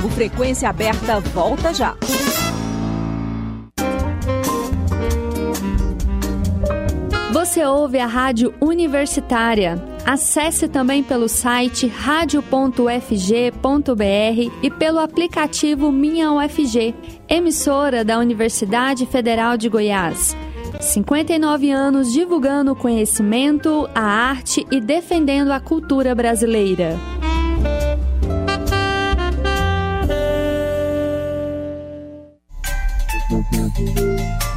O 0.04 0.10
Frequência 0.10 0.68
Aberta 0.68 1.22
volta 1.22 1.74
já. 1.74 1.96
Você 7.32 7.64
ouve 7.64 8.00
a 8.00 8.06
Rádio 8.06 8.54
Universitária. 8.60 9.91
Acesse 10.06 10.68
também 10.68 11.04
pelo 11.04 11.30
site 11.30 11.88
radio.fg.br 11.88 13.02
e 14.62 14.72
pelo 14.72 15.00
aplicativo 15.00 15.92
Minha 15.92 16.32
UFG, 16.32 16.96
emissora 17.30 18.04
da 18.04 18.18
Universidade 18.18 19.06
Federal 19.06 19.56
de 19.58 19.70
Goiás. 19.70 20.36
59 20.80 21.70
anos 21.70 22.12
divulgando 22.12 22.72
o 22.72 22.76
conhecimento, 22.76 23.88
a 23.94 24.02
arte 24.02 24.66
e 24.72 24.82
defendendo 24.82 25.52
a 25.52 25.60
cultura 25.60 26.16
brasileira. 26.16 26.98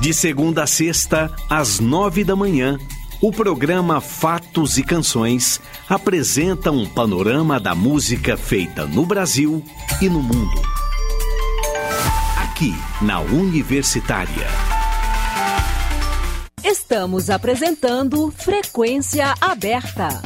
De 0.00 0.12
segunda 0.12 0.64
a 0.64 0.66
sexta, 0.66 1.30
às 1.48 1.80
nove 1.80 2.24
da 2.24 2.34
manhã 2.34 2.78
o 3.20 3.32
programa 3.32 4.00
Fatos 4.00 4.78
e 4.78 4.82
Canções 4.82 5.60
apresenta 5.88 6.70
um 6.70 6.86
panorama 6.86 7.58
da 7.58 7.74
música 7.74 8.36
feita 8.36 8.86
no 8.86 9.06
Brasil 9.06 9.64
e 10.00 10.08
no 10.08 10.22
mundo. 10.22 10.62
Aqui, 12.42 12.74
na 13.02 13.20
Universitária. 13.20 14.46
Estamos 16.62 17.30
apresentando 17.30 18.30
Frequência 18.30 19.34
Aberta. 19.40 20.22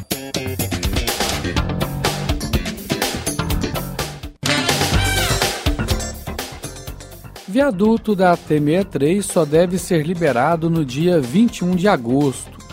Viaduto 7.46 8.14
da 8.14 8.36
T63 8.36 9.22
só 9.22 9.44
deve 9.44 9.78
ser 9.78 10.06
liberado 10.06 10.68
no 10.68 10.84
dia 10.84 11.18
21 11.18 11.74
de 11.74 11.88
agosto. 11.88 12.67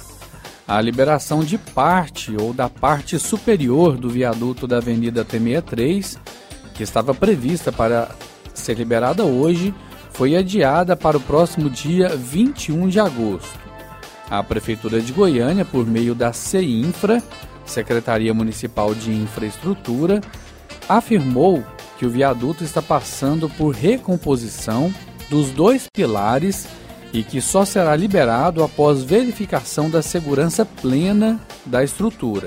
A 0.67 0.81
liberação 0.81 1.43
de 1.43 1.59
parte 1.59 2.35
ou 2.35 2.51
da 2.51 2.67
parte 2.67 3.19
superior 3.19 3.97
do 3.97 4.09
viaduto 4.09 4.65
da 4.65 4.77
Avenida 4.77 5.23
T63, 5.23 6.17
que 6.73 6.81
estava 6.81 7.13
prevista 7.13 7.71
para 7.71 8.09
ser 8.51 8.75
liberada 8.75 9.23
hoje, 9.23 9.75
foi 10.11 10.35
adiada 10.35 10.95
para 10.95 11.17
o 11.17 11.21
próximo 11.21 11.69
dia 11.69 12.09
21 12.09 12.89
de 12.89 12.99
agosto. 12.99 13.59
A 14.27 14.41
Prefeitura 14.41 14.99
de 14.99 15.13
Goiânia, 15.13 15.63
por 15.63 15.85
meio 15.85 16.15
da 16.15 16.33
CEINFRA, 16.33 17.21
Secretaria 17.63 18.33
Municipal 18.33 18.95
de 18.95 19.11
Infraestrutura, 19.11 20.19
afirmou 20.89 21.63
que 21.99 22.07
o 22.07 22.09
viaduto 22.09 22.63
está 22.63 22.81
passando 22.81 23.47
por 23.49 23.69
recomposição 23.69 24.91
dos 25.29 25.51
dois 25.51 25.85
pilares 25.93 26.67
e 27.15 27.23
que 27.23 27.39
só 27.39 27.63
será 27.63 27.95
liberado 27.95 28.61
após 28.61 29.01
verificação 29.01 29.89
da 29.89 30.01
segurança 30.01 30.65
plena 30.65 31.39
da 31.65 31.81
estrutura. 31.81 32.45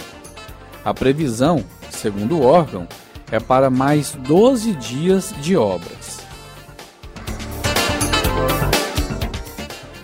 A 0.84 0.92
previsão, 0.92 1.64
segundo 1.88 2.37
o 2.37 2.44
órgão, 2.44 2.87
é 3.32 3.40
para 3.40 3.70
mais 3.70 4.12
12 4.12 4.75
dias 4.75 5.34
de 5.40 5.56
obras. 5.56 6.18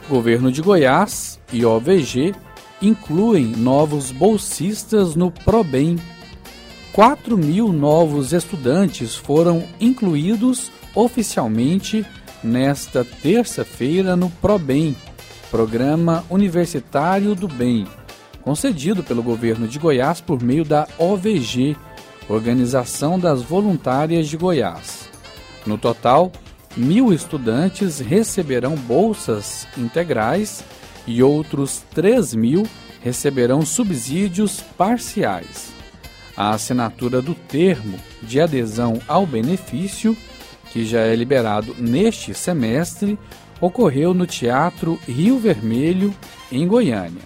Governo 0.09 0.51
de 0.51 0.63
Goiás 0.63 1.39
e 1.53 1.63
OVG 1.67 2.35
incluem 2.81 3.45
novos 3.45 4.11
bolsistas 4.11 5.15
no 5.15 5.31
ProBem 5.31 5.99
4 6.95 7.37
mil 7.37 7.73
novos 7.73 8.33
estudantes 8.33 9.15
foram 9.15 9.65
incluídos 9.81 10.71
oficialmente 10.95 12.07
nesta 12.45 13.05
terça-feira 13.05 14.15
no 14.15 14.29
ProBem, 14.31 14.95
Programa 15.51 16.25
Universitário 16.29 17.35
do 17.35 17.49
Bem, 17.49 17.87
concedido 18.43 19.03
pelo 19.03 19.23
governo 19.23 19.67
de 19.67 19.79
Goiás 19.79 20.21
por 20.21 20.43
meio 20.43 20.65
da 20.65 20.87
OVG, 20.99 21.77
Organização 22.29 23.19
das 23.19 23.43
Voluntárias 23.43 24.29
de 24.29 24.37
Goiás. 24.37 25.09
No 25.67 25.79
total, 25.79 26.31
mil 26.77 27.13
estudantes 27.13 27.99
receberão 27.99 28.75
bolsas 28.77 29.67
integrais 29.77 30.63
e 31.07 31.23
outros 31.23 31.83
3 31.95 32.35
mil 32.35 32.67
receberão 33.03 33.65
subsídios 33.65 34.61
parciais 34.77 35.75
a 36.37 36.51
assinatura 36.51 37.23
do 37.23 37.35
termo 37.35 37.99
de 38.23 38.41
adesão 38.41 39.01
ao 39.07 39.27
benefício, 39.27 40.17
que 40.75 40.85
já 40.85 41.03
é 41.03 41.15
liberado 41.15 41.73
neste 41.79 42.35
semestre, 42.35 43.17
ocorreu 43.61 44.13
no 44.13 44.27
Teatro 44.27 44.99
Rio 45.07 45.39
Vermelho, 45.39 46.13
em 46.51 46.67
Goiânia. 46.67 47.23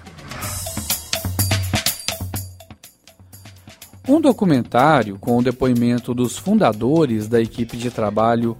Um 4.07 4.21
documentário 4.21 5.19
com 5.19 5.39
o 5.39 5.43
depoimento 5.43 6.13
dos 6.13 6.37
fundadores 6.37 7.27
da 7.27 7.41
equipe 7.41 7.79
de 7.79 7.91
trabalho 7.91 8.55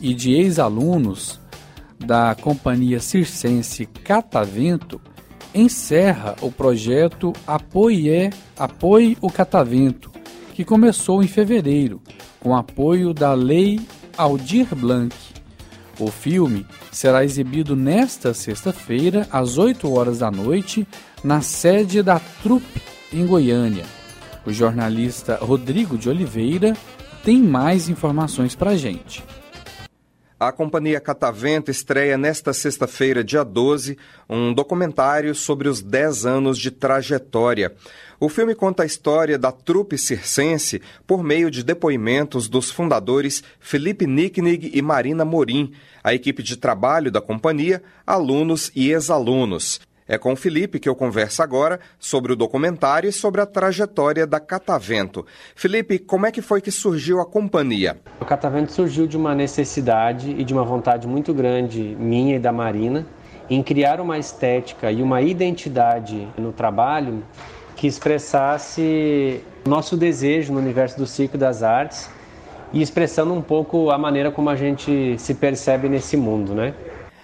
e 0.00 0.14
de 0.14 0.32
ex-alunos 0.32 1.38
da 1.98 2.34
companhia 2.34 2.98
circense 2.98 3.84
Catavento 3.84 4.98
encerra 5.54 6.34
o 6.40 6.50
projeto 6.50 7.34
Apoie, 7.46 8.30
Apoie 8.58 9.18
o 9.20 9.30
Catavento, 9.30 10.10
que 10.54 10.64
começou 10.64 11.22
em 11.22 11.28
fevereiro, 11.28 12.00
com 12.40 12.56
apoio 12.56 13.12
da 13.12 13.34
Lei 13.34 13.78
Aldir 14.20 14.74
Blanc. 14.74 15.16
O 15.98 16.10
filme 16.10 16.66
será 16.92 17.24
exibido 17.24 17.74
nesta 17.74 18.34
sexta-feira, 18.34 19.26
às 19.32 19.56
8 19.56 19.90
horas 19.90 20.18
da 20.18 20.30
noite, 20.30 20.86
na 21.24 21.40
sede 21.40 22.02
da 22.02 22.20
Trupe, 22.42 22.82
em 23.10 23.26
Goiânia. 23.26 23.86
O 24.44 24.52
jornalista 24.52 25.38
Rodrigo 25.40 25.96
de 25.96 26.10
Oliveira 26.10 26.76
tem 27.24 27.42
mais 27.42 27.88
informações 27.88 28.54
para 28.54 28.72
a 28.72 28.76
gente. 28.76 29.24
A 30.40 30.50
companhia 30.50 30.98
Catavento 31.02 31.70
estreia 31.70 32.16
nesta 32.16 32.54
sexta-feira, 32.54 33.22
dia 33.22 33.44
12, 33.44 33.98
um 34.26 34.54
documentário 34.54 35.34
sobre 35.34 35.68
os 35.68 35.82
10 35.82 36.24
anos 36.24 36.58
de 36.58 36.70
trajetória. 36.70 37.74
O 38.18 38.26
filme 38.26 38.54
conta 38.54 38.82
a 38.82 38.86
história 38.86 39.38
da 39.38 39.52
trupe 39.52 39.98
circense 39.98 40.80
por 41.06 41.22
meio 41.22 41.50
de 41.50 41.62
depoimentos 41.62 42.48
dos 42.48 42.70
fundadores 42.70 43.44
Felipe 43.60 44.06
Nicknig 44.06 44.70
e 44.72 44.80
Marina 44.80 45.26
Morim, 45.26 45.74
a 46.02 46.14
equipe 46.14 46.42
de 46.42 46.56
trabalho 46.56 47.10
da 47.10 47.20
companhia, 47.20 47.82
alunos 48.06 48.72
e 48.74 48.90
ex-alunos. 48.90 49.78
É 50.12 50.18
com 50.18 50.32
o 50.32 50.36
Felipe 50.36 50.80
que 50.80 50.88
eu 50.88 50.96
converso 50.96 51.40
agora 51.40 51.78
sobre 51.96 52.32
o 52.32 52.36
documentário 52.36 53.08
e 53.08 53.12
sobre 53.12 53.40
a 53.40 53.46
trajetória 53.46 54.26
da 54.26 54.40
Catavento. 54.40 55.24
Felipe, 55.54 56.00
como 56.00 56.26
é 56.26 56.32
que 56.32 56.42
foi 56.42 56.60
que 56.60 56.72
surgiu 56.72 57.20
a 57.20 57.24
companhia? 57.24 57.96
O 58.20 58.24
Catavento 58.24 58.72
surgiu 58.72 59.06
de 59.06 59.16
uma 59.16 59.36
necessidade 59.36 60.34
e 60.36 60.42
de 60.42 60.52
uma 60.52 60.64
vontade 60.64 61.06
muito 61.06 61.32
grande 61.32 61.96
minha 61.96 62.34
e 62.34 62.38
da 62.40 62.50
Marina 62.50 63.06
em 63.48 63.62
criar 63.62 64.00
uma 64.00 64.18
estética 64.18 64.90
e 64.90 65.00
uma 65.00 65.22
identidade 65.22 66.26
no 66.36 66.50
trabalho 66.50 67.22
que 67.76 67.86
expressasse 67.86 69.40
nosso 69.64 69.96
desejo 69.96 70.52
no 70.52 70.58
universo 70.58 70.98
do 70.98 71.06
circo 71.06 71.38
das 71.38 71.62
artes 71.62 72.10
e 72.72 72.82
expressando 72.82 73.32
um 73.32 73.40
pouco 73.40 73.92
a 73.92 73.98
maneira 73.98 74.32
como 74.32 74.50
a 74.50 74.56
gente 74.56 75.16
se 75.18 75.34
percebe 75.34 75.88
nesse 75.88 76.16
mundo, 76.16 76.52
né? 76.52 76.74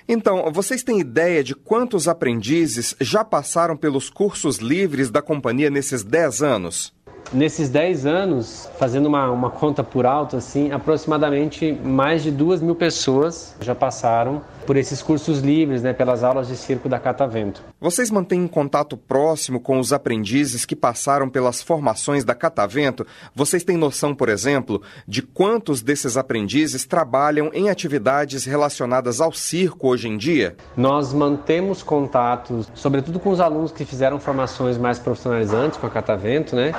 Então, 0.09 0.51
vocês 0.53 0.83
têm 0.83 1.01
ideia 1.01 1.42
de 1.42 1.55
quantos 1.55 2.07
aprendizes 2.07 2.95
já 3.01 3.25
passaram 3.25 3.77
pelos 3.77 4.09
cursos 4.09 4.59
livres 4.59 5.11
da 5.11 5.21
companhia 5.21 5.69
nesses 5.69 6.05
10 6.05 6.42
anos? 6.42 6.96
Nesses 7.33 7.69
10 7.69 8.07
anos, 8.07 8.69
fazendo 8.79 9.07
uma, 9.07 9.31
uma 9.31 9.51
conta 9.51 9.83
por 9.83 10.07
alto, 10.07 10.37
assim, 10.37 10.71
aproximadamente 10.71 11.73
mais 11.73 12.23
de 12.23 12.31
duas 12.31 12.62
mil 12.62 12.75
pessoas 12.75 13.55
já 13.61 13.75
passaram 13.75 14.43
por 14.65 14.77
esses 14.77 15.03
cursos 15.03 15.41
livres, 15.41 15.83
né, 15.83 15.93
pelas 15.93 16.25
aulas 16.25 16.49
de 16.49 16.57
circo 16.57 16.89
da 16.89 16.99
Catavento. 16.99 17.62
Vocês 17.81 18.11
mantêm 18.11 18.47
contato 18.47 18.97
próximo 18.97 19.61
com 19.61 19.79
os 19.79 19.93
aprendizes 19.93 20.65
que 20.65 20.75
passaram 20.75 21.29
pelas 21.29 21.62
formações 21.62 22.25
da 22.25 22.35
Catavento? 22.35 23.07
Vocês 23.35 23.62
têm 23.62 23.77
noção, 23.77 24.15
por 24.15 24.29
exemplo, 24.29 24.83
de 25.07 25.23
quantos 25.23 25.83
desses 25.83 26.17
aprendizes 26.17 26.85
trabalham 26.85 27.51
em 27.53 27.71
atividades 27.71 28.45
relacionadas 28.45 29.21
ao 29.21 29.33
circo 29.33 29.89
hoje 29.89 30.09
em 30.09 30.17
dia? 30.17 30.57
Nós 30.77 31.12
mantemos 31.12 31.83
contatos, 31.83 32.69
sobretudo 32.75 33.21
com 33.21 33.31
os 33.31 33.41
alunos 33.41 33.73
que 33.73 33.85
fizeram 33.85 34.19
formações 34.19 34.79
mais 34.79 34.99
profissionalizantes 34.99 35.79
com 35.79 35.87
a 35.87 35.91
Catavento, 35.91 36.57
né? 36.57 36.73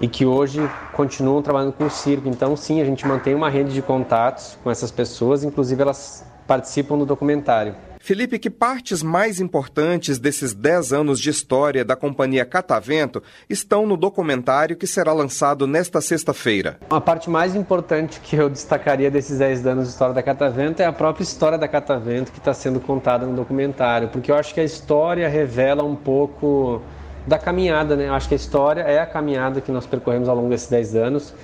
E 0.00 0.08
que 0.08 0.26
hoje 0.26 0.60
continuam 0.92 1.42
trabalhando 1.42 1.72
com 1.72 1.86
o 1.86 1.90
circo. 1.90 2.28
Então, 2.28 2.56
sim, 2.56 2.80
a 2.80 2.84
gente 2.84 3.06
mantém 3.06 3.34
uma 3.34 3.50
rede 3.50 3.72
de 3.72 3.82
contatos 3.82 4.58
com 4.62 4.70
essas 4.70 4.90
pessoas, 4.90 5.44
inclusive 5.44 5.80
elas 5.82 6.24
participam 6.46 6.96
do 6.96 7.04
documentário. 7.04 7.74
Felipe, 8.06 8.38
que 8.38 8.48
partes 8.48 9.02
mais 9.02 9.40
importantes 9.40 10.16
desses 10.16 10.54
10 10.54 10.92
anos 10.92 11.18
de 11.18 11.28
história 11.28 11.84
da 11.84 11.96
companhia 11.96 12.44
Catavento 12.44 13.20
estão 13.50 13.84
no 13.84 13.96
documentário 13.96 14.76
que 14.76 14.86
será 14.86 15.12
lançado 15.12 15.66
nesta 15.66 16.00
sexta-feira? 16.00 16.78
A 16.88 17.00
parte 17.00 17.28
mais 17.28 17.56
importante 17.56 18.20
que 18.20 18.36
eu 18.36 18.48
destacaria 18.48 19.10
desses 19.10 19.40
10 19.40 19.66
anos 19.66 19.86
de 19.86 19.90
história 19.90 20.14
da 20.14 20.22
Catavento 20.22 20.80
é 20.80 20.84
a 20.84 20.92
própria 20.92 21.24
história 21.24 21.58
da 21.58 21.66
Catavento 21.66 22.30
que 22.30 22.38
está 22.38 22.54
sendo 22.54 22.78
contada 22.78 23.26
no 23.26 23.34
documentário, 23.34 24.06
porque 24.06 24.30
eu 24.30 24.36
acho 24.36 24.54
que 24.54 24.60
a 24.60 24.64
história 24.64 25.28
revela 25.28 25.82
um 25.82 25.96
pouco 25.96 26.80
da 27.26 27.38
caminhada, 27.38 27.96
né? 27.96 28.08
Acho 28.08 28.28
que 28.28 28.34
a 28.34 28.36
história 28.36 28.82
é 28.82 29.00
a 29.00 29.06
caminhada 29.06 29.60
que 29.60 29.72
nós 29.72 29.86
percorremos 29.86 30.28
ao 30.28 30.36
longo 30.36 30.48
desses 30.48 30.68
10 30.68 30.94
anos, 30.96 31.34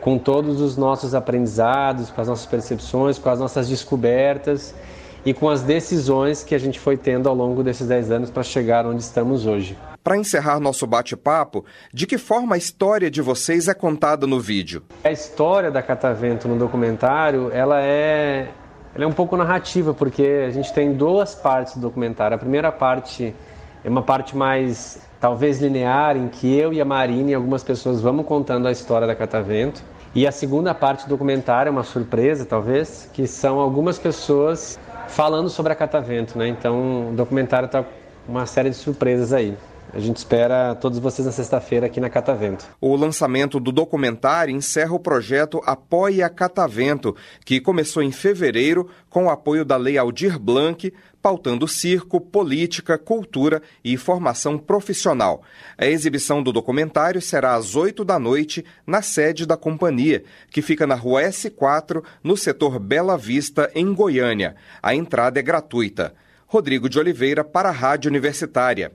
com 0.00 0.18
todos 0.18 0.60
os 0.60 0.76
nossos 0.76 1.14
aprendizados, 1.14 2.10
com 2.10 2.20
as 2.20 2.28
nossas 2.28 2.46
percepções, 2.46 3.18
com 3.18 3.30
as 3.30 3.38
nossas 3.38 3.68
descobertas 3.68 4.74
e 5.24 5.32
com 5.32 5.48
as 5.48 5.62
decisões 5.62 6.42
que 6.42 6.54
a 6.54 6.58
gente 6.58 6.78
foi 6.78 6.96
tendo 6.96 7.28
ao 7.28 7.34
longo 7.34 7.62
desses 7.62 7.86
10 7.86 8.10
anos 8.10 8.30
para 8.30 8.42
chegar 8.42 8.84
onde 8.86 9.02
estamos 9.02 9.46
hoje. 9.46 9.78
Para 10.02 10.16
encerrar 10.16 10.58
nosso 10.58 10.84
bate-papo, 10.84 11.64
de 11.94 12.08
que 12.08 12.18
forma 12.18 12.56
a 12.56 12.58
história 12.58 13.08
de 13.08 13.22
vocês 13.22 13.68
é 13.68 13.74
contada 13.74 14.26
no 14.26 14.40
vídeo? 14.40 14.82
A 15.04 15.12
história 15.12 15.70
da 15.70 15.80
Catavento 15.80 16.48
no 16.48 16.58
documentário, 16.58 17.50
ela 17.52 17.80
é 17.80 18.48
ela 18.94 19.04
é 19.04 19.06
um 19.06 19.12
pouco 19.12 19.36
narrativa, 19.36 19.94
porque 19.94 20.44
a 20.46 20.50
gente 20.50 20.70
tem 20.72 20.92
duas 20.92 21.34
partes 21.34 21.76
do 21.76 21.80
documentário. 21.80 22.34
A 22.34 22.38
primeira 22.38 22.70
parte 22.70 23.34
é 23.82 23.88
uma 23.88 24.02
parte 24.02 24.36
mais, 24.36 25.00
talvez, 25.22 25.62
linear, 25.62 26.16
em 26.16 26.26
que 26.26 26.52
eu 26.52 26.72
e 26.72 26.80
a 26.80 26.84
Marina 26.84 27.30
e 27.30 27.34
algumas 27.34 27.62
pessoas 27.62 28.00
vamos 28.00 28.26
contando 28.26 28.66
a 28.66 28.72
história 28.72 29.06
da 29.06 29.14
Catavento. 29.14 29.80
E 30.12 30.26
a 30.26 30.32
segunda 30.32 30.74
parte 30.74 31.04
do 31.04 31.10
documentário 31.10 31.70
é 31.70 31.72
uma 31.72 31.84
surpresa, 31.84 32.44
talvez, 32.44 33.08
que 33.12 33.28
são 33.28 33.60
algumas 33.60 34.00
pessoas 34.00 34.80
falando 35.06 35.48
sobre 35.48 35.72
a 35.72 35.76
Catavento, 35.76 36.36
né? 36.36 36.48
Então, 36.48 37.10
o 37.10 37.14
documentário 37.14 37.66
está 37.66 37.84
uma 38.28 38.46
série 38.46 38.68
de 38.70 38.76
surpresas 38.76 39.32
aí. 39.32 39.56
A 39.94 40.00
gente 40.00 40.16
espera 40.16 40.74
todos 40.74 40.98
vocês 40.98 41.26
na 41.26 41.32
sexta-feira 41.32 41.86
aqui 41.86 42.00
na 42.00 42.08
Catavento. 42.08 42.64
O 42.80 42.96
lançamento 42.96 43.60
do 43.60 43.70
documentário 43.70 44.54
encerra 44.54 44.94
o 44.94 44.98
projeto 44.98 45.60
Apoie 45.66 46.22
a 46.22 46.30
Catavento, 46.30 47.14
que 47.44 47.60
começou 47.60 48.02
em 48.02 48.10
fevereiro 48.10 48.88
com 49.10 49.26
o 49.26 49.30
apoio 49.30 49.64
da 49.64 49.76
Lei 49.76 49.98
Aldir 49.98 50.38
Blanc, 50.38 50.92
pautando 51.22 51.68
circo, 51.68 52.20
política, 52.20 52.98
cultura 52.98 53.62
e 53.84 53.96
formação 53.96 54.58
profissional. 54.58 55.42
A 55.78 55.86
exibição 55.86 56.42
do 56.42 56.52
documentário 56.52 57.22
será 57.22 57.54
às 57.54 57.76
8 57.76 58.04
da 58.04 58.18
noite 58.18 58.64
na 58.84 59.00
sede 59.00 59.46
da 59.46 59.56
companhia, 59.56 60.24
que 60.50 60.60
fica 60.60 60.86
na 60.86 60.96
rua 60.96 61.22
S4, 61.22 62.02
no 62.24 62.36
setor 62.36 62.80
Bela 62.80 63.16
Vista, 63.16 63.70
em 63.74 63.94
Goiânia. 63.94 64.56
A 64.82 64.94
entrada 64.94 65.38
é 65.38 65.42
gratuita. 65.42 66.12
Rodrigo 66.46 66.88
de 66.88 66.98
Oliveira 66.98 67.44
para 67.44 67.68
a 67.68 67.72
Rádio 67.72 68.10
Universitária. 68.10 68.92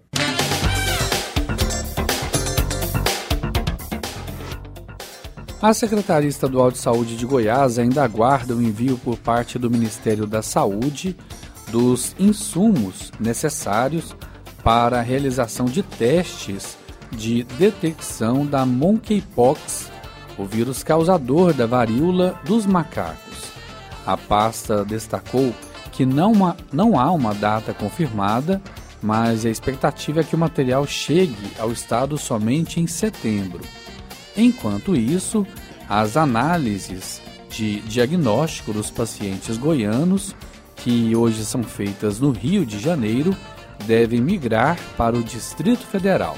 A 5.59 5.73
Secretaria 5.73 6.29
Estadual 6.29 6.69
de 6.69 6.77
Saúde 6.77 7.17
de 7.17 7.25
Goiás 7.25 7.79
ainda 7.79 8.03
aguarda 8.03 8.55
o 8.55 8.61
envio 8.61 8.95
por 8.95 9.17
parte 9.17 9.57
do 9.57 9.71
Ministério 9.71 10.27
da 10.27 10.43
Saúde 10.43 11.17
dos 11.71 12.15
insumos 12.19 13.12
necessários 13.19 14.15
para 14.63 14.99
a 14.99 15.01
realização 15.01 15.65
de 15.65 15.84
testes 15.84 16.77
de 17.12 17.43
detecção 17.43 18.45
da 18.45 18.65
monkeypox, 18.65 19.89
o 20.38 20.45
vírus 20.45 20.84
causador 20.84 21.53
da 21.53 21.65
varíola 21.65 22.39
dos 22.45 22.65
macacos. 22.65 23.51
A 24.06 24.17
pasta 24.17 24.86
destacou 24.86 25.53
que 25.91 26.06
não, 26.06 26.56
não 26.71 26.99
há 26.99 27.12
uma 27.12 27.34
data 27.34 27.73
confirmada, 27.73 28.62
mas 29.01 29.45
a 29.45 29.49
expectativa 29.49 30.21
é 30.21 30.23
que 30.23 30.36
o 30.36 30.39
material 30.39 30.86
chegue 30.86 31.51
ao 31.58 31.71
estado 31.71 32.17
somente 32.17 32.80
em 32.80 32.88
setembro. 32.88 33.62
Enquanto 34.36 34.95
isso, 34.95 35.45
as 35.89 36.15
análises 36.15 37.21
de 37.49 37.80
diagnóstico 37.82 38.73
dos 38.73 38.91
pacientes 38.91 39.58
goianos, 39.58 40.36
que 40.77 41.15
hoje 41.15 41.43
são 41.45 41.63
feitas 41.63 42.19
no 42.19 42.31
Rio 42.31 42.65
de 42.65 42.79
Janeiro, 42.79 43.35
devem 43.85 44.21
migrar 44.21 44.77
para 44.95 45.15
o 45.15 45.23
Distrito 45.23 45.85
Federal. 45.85 46.37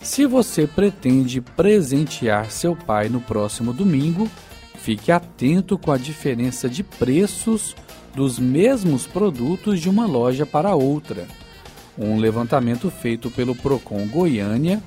Se 0.00 0.26
você 0.26 0.66
pretende 0.66 1.40
presentear 1.40 2.50
seu 2.50 2.74
pai 2.74 3.08
no 3.08 3.20
próximo 3.20 3.72
domingo, 3.72 4.28
fique 4.78 5.12
atento 5.12 5.78
com 5.78 5.92
a 5.92 5.98
diferença 5.98 6.68
de 6.68 6.82
preços 6.82 7.76
dos 8.14 8.38
mesmos 8.38 9.06
produtos 9.06 9.80
de 9.80 9.88
uma 9.88 10.06
loja 10.06 10.44
para 10.44 10.74
outra. 10.74 11.28
Um 11.96 12.16
levantamento 12.16 12.90
feito 12.90 13.30
pelo 13.30 13.54
Procon 13.54 14.06
Goiânia 14.08 14.82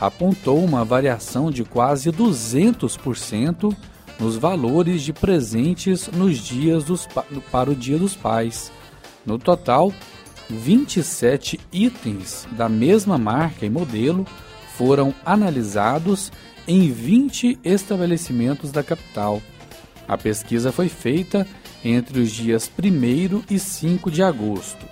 apontou 0.00 0.62
uma 0.62 0.84
variação 0.84 1.50
de 1.50 1.64
quase 1.64 2.10
200% 2.10 3.74
nos 4.18 4.36
valores 4.36 5.02
de 5.02 5.12
presentes 5.12 6.08
nos 6.08 6.38
dias 6.38 6.84
dos, 6.84 7.08
para 7.50 7.70
o 7.70 7.74
Dia 7.74 7.98
dos 7.98 8.14
Pais. 8.14 8.72
No 9.24 9.38
total, 9.38 9.92
27 10.48 11.60
itens 11.72 12.46
da 12.52 12.68
mesma 12.68 13.18
marca 13.18 13.66
e 13.66 13.70
modelo 13.70 14.26
foram 14.76 15.14
analisados 15.24 16.32
em 16.66 16.90
20 16.90 17.58
estabelecimentos 17.64 18.70
da 18.70 18.82
capital. 18.82 19.40
A 20.06 20.16
pesquisa 20.16 20.70
foi 20.70 20.88
feita 20.88 21.46
entre 21.84 22.20
os 22.20 22.30
dias 22.30 22.70
1 22.78 23.42
e 23.50 23.58
5 23.58 24.10
de 24.10 24.22
agosto. 24.22 24.86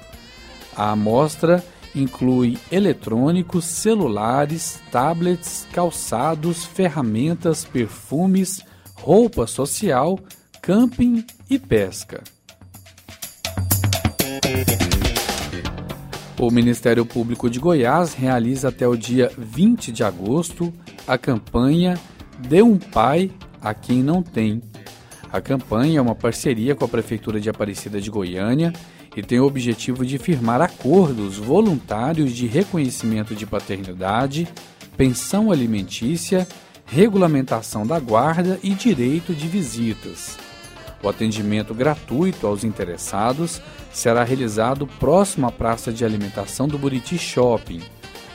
A 0.76 0.90
amostra 0.90 1.64
inclui 1.94 2.58
eletrônicos, 2.72 3.64
celulares, 3.64 4.80
tablets, 4.90 5.66
calçados, 5.72 6.64
ferramentas, 6.64 7.64
perfumes, 7.64 8.60
roupa 8.94 9.46
social, 9.46 10.18
camping 10.62 11.24
e 11.48 11.58
pesca. 11.58 12.22
O 16.38 16.50
Ministério 16.50 17.06
Público 17.06 17.48
de 17.48 17.58
Goiás 17.58 18.12
realiza 18.12 18.68
até 18.68 18.86
o 18.86 18.96
dia 18.96 19.30
20 19.38 19.92
de 19.92 20.02
agosto 20.02 20.72
a 21.06 21.16
campanha 21.16 21.98
Dê 22.48 22.62
um 22.62 22.76
Pai 22.76 23.30
a 23.62 23.72
Quem 23.72 24.02
Não 24.02 24.22
Tem. 24.22 24.60
A 25.32 25.40
campanha 25.40 25.98
é 25.98 26.02
uma 26.02 26.14
parceria 26.14 26.74
com 26.74 26.84
a 26.84 26.88
Prefeitura 26.88 27.40
de 27.40 27.48
Aparecida 27.48 28.00
de 28.00 28.10
Goiânia 28.10 28.72
e 29.16 29.22
tem 29.22 29.40
o 29.40 29.46
objetivo 29.46 30.04
de 30.04 30.18
firmar 30.18 30.60
acordos 30.60 31.38
voluntários 31.38 32.32
de 32.32 32.46
reconhecimento 32.46 33.34
de 33.34 33.46
paternidade, 33.46 34.48
pensão 34.96 35.50
alimentícia, 35.50 36.46
regulamentação 36.94 37.84
da 37.84 37.98
guarda 37.98 38.60
e 38.62 38.70
direito 38.70 39.34
de 39.34 39.48
visitas. 39.48 40.38
O 41.02 41.08
atendimento 41.08 41.74
gratuito 41.74 42.46
aos 42.46 42.62
interessados 42.62 43.60
será 43.92 44.22
realizado 44.22 44.86
próximo 44.86 45.48
à 45.48 45.50
praça 45.50 45.92
de 45.92 46.04
alimentação 46.04 46.68
do 46.68 46.78
Buriti 46.78 47.18
Shopping, 47.18 47.82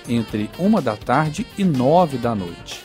entre 0.09 0.49
uma 0.59 0.81
da 0.81 0.97
tarde 0.97 1.47
e 1.57 1.63
nove 1.63 2.17
da 2.17 2.35
noite. 2.35 2.83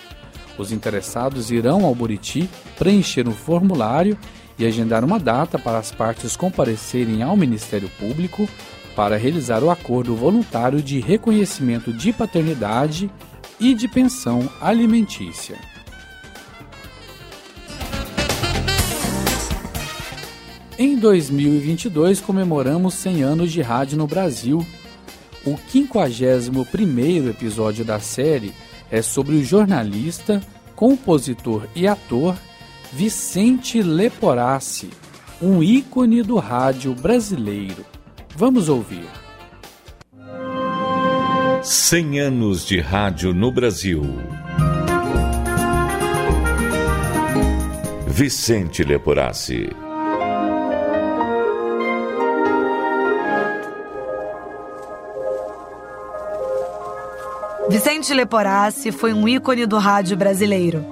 Os 0.57 0.71
interessados 0.71 1.51
irão 1.51 1.85
ao 1.85 1.93
Buriti 1.93 2.49
preencher 2.79 3.27
um 3.27 3.35
formulário 3.35 4.17
e 4.57 4.65
agendar 4.65 5.05
uma 5.05 5.19
data 5.19 5.59
para 5.59 5.79
as 5.79 5.91
partes 5.91 6.37
comparecerem 6.37 7.21
ao 7.21 7.37
Ministério 7.37 7.91
Público 7.99 8.49
para 8.95 9.17
realizar 9.17 9.65
o 9.65 9.71
acordo 9.71 10.15
voluntário 10.15 10.81
de 10.81 11.01
reconhecimento 11.01 11.93
de 11.93 12.13
paternidade 12.13 13.11
e 13.64 13.72
de 13.72 13.88
pensão 13.88 14.46
alimentícia. 14.61 15.59
Em 20.79 20.96
2022 20.96 22.20
comemoramos 22.20 22.92
100 22.92 23.22
anos 23.22 23.50
de 23.50 23.62
rádio 23.62 23.96
no 23.96 24.07
Brasil. 24.07 24.66
O 25.46 25.53
51º 25.55 27.31
episódio 27.31 27.87
da 27.87 27.98
série 27.98 28.53
é 28.90 29.00
sobre 29.00 29.37
o 29.37 29.42
jornalista, 29.42 30.42
compositor 30.77 31.66
e 31.74 31.88
ator 31.88 32.37
Vicente 32.92 33.81
Leporassi, 33.81 34.90
um 35.40 35.62
ícone 35.62 36.22
do 36.22 36.37
rádio 36.37 36.94
brasileiro. 36.94 37.83
Vamos 38.37 38.68
ouvir. 38.68 39.24
100 41.64 42.20
anos 42.20 42.66
de 42.66 42.79
rádio 42.79 43.33
no 43.33 43.50
Brasil. 43.50 44.03
Vicente 48.07 48.85
Leporassi. 48.85 49.70
Vicente 57.70 58.12
Leporassi 58.12 58.92
foi 58.92 59.14
um 59.14 59.27
ícone 59.27 59.64
do 59.64 59.79
rádio 59.79 60.18
brasileiro. 60.18 60.85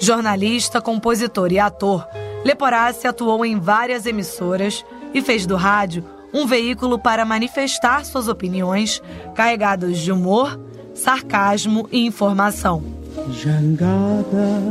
Jornalista, 0.00 0.80
compositor 0.80 1.52
e 1.52 1.60
ator, 1.60 2.08
Leporassi 2.44 3.06
atuou 3.06 3.46
em 3.46 3.60
várias 3.60 4.04
emissoras 4.04 4.84
e 5.14 5.22
fez 5.22 5.46
do 5.46 5.54
rádio 5.54 6.17
um 6.32 6.46
veículo 6.46 6.98
para 6.98 7.24
manifestar 7.24 8.04
suas 8.04 8.28
opiniões 8.28 9.02
carregadas 9.34 9.98
de 9.98 10.12
humor, 10.12 10.58
sarcasmo 10.94 11.88
e 11.90 12.04
informação. 12.06 12.82
Jangada, 13.30 14.62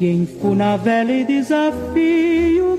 e 0.00 1.24
desafio 1.24 2.78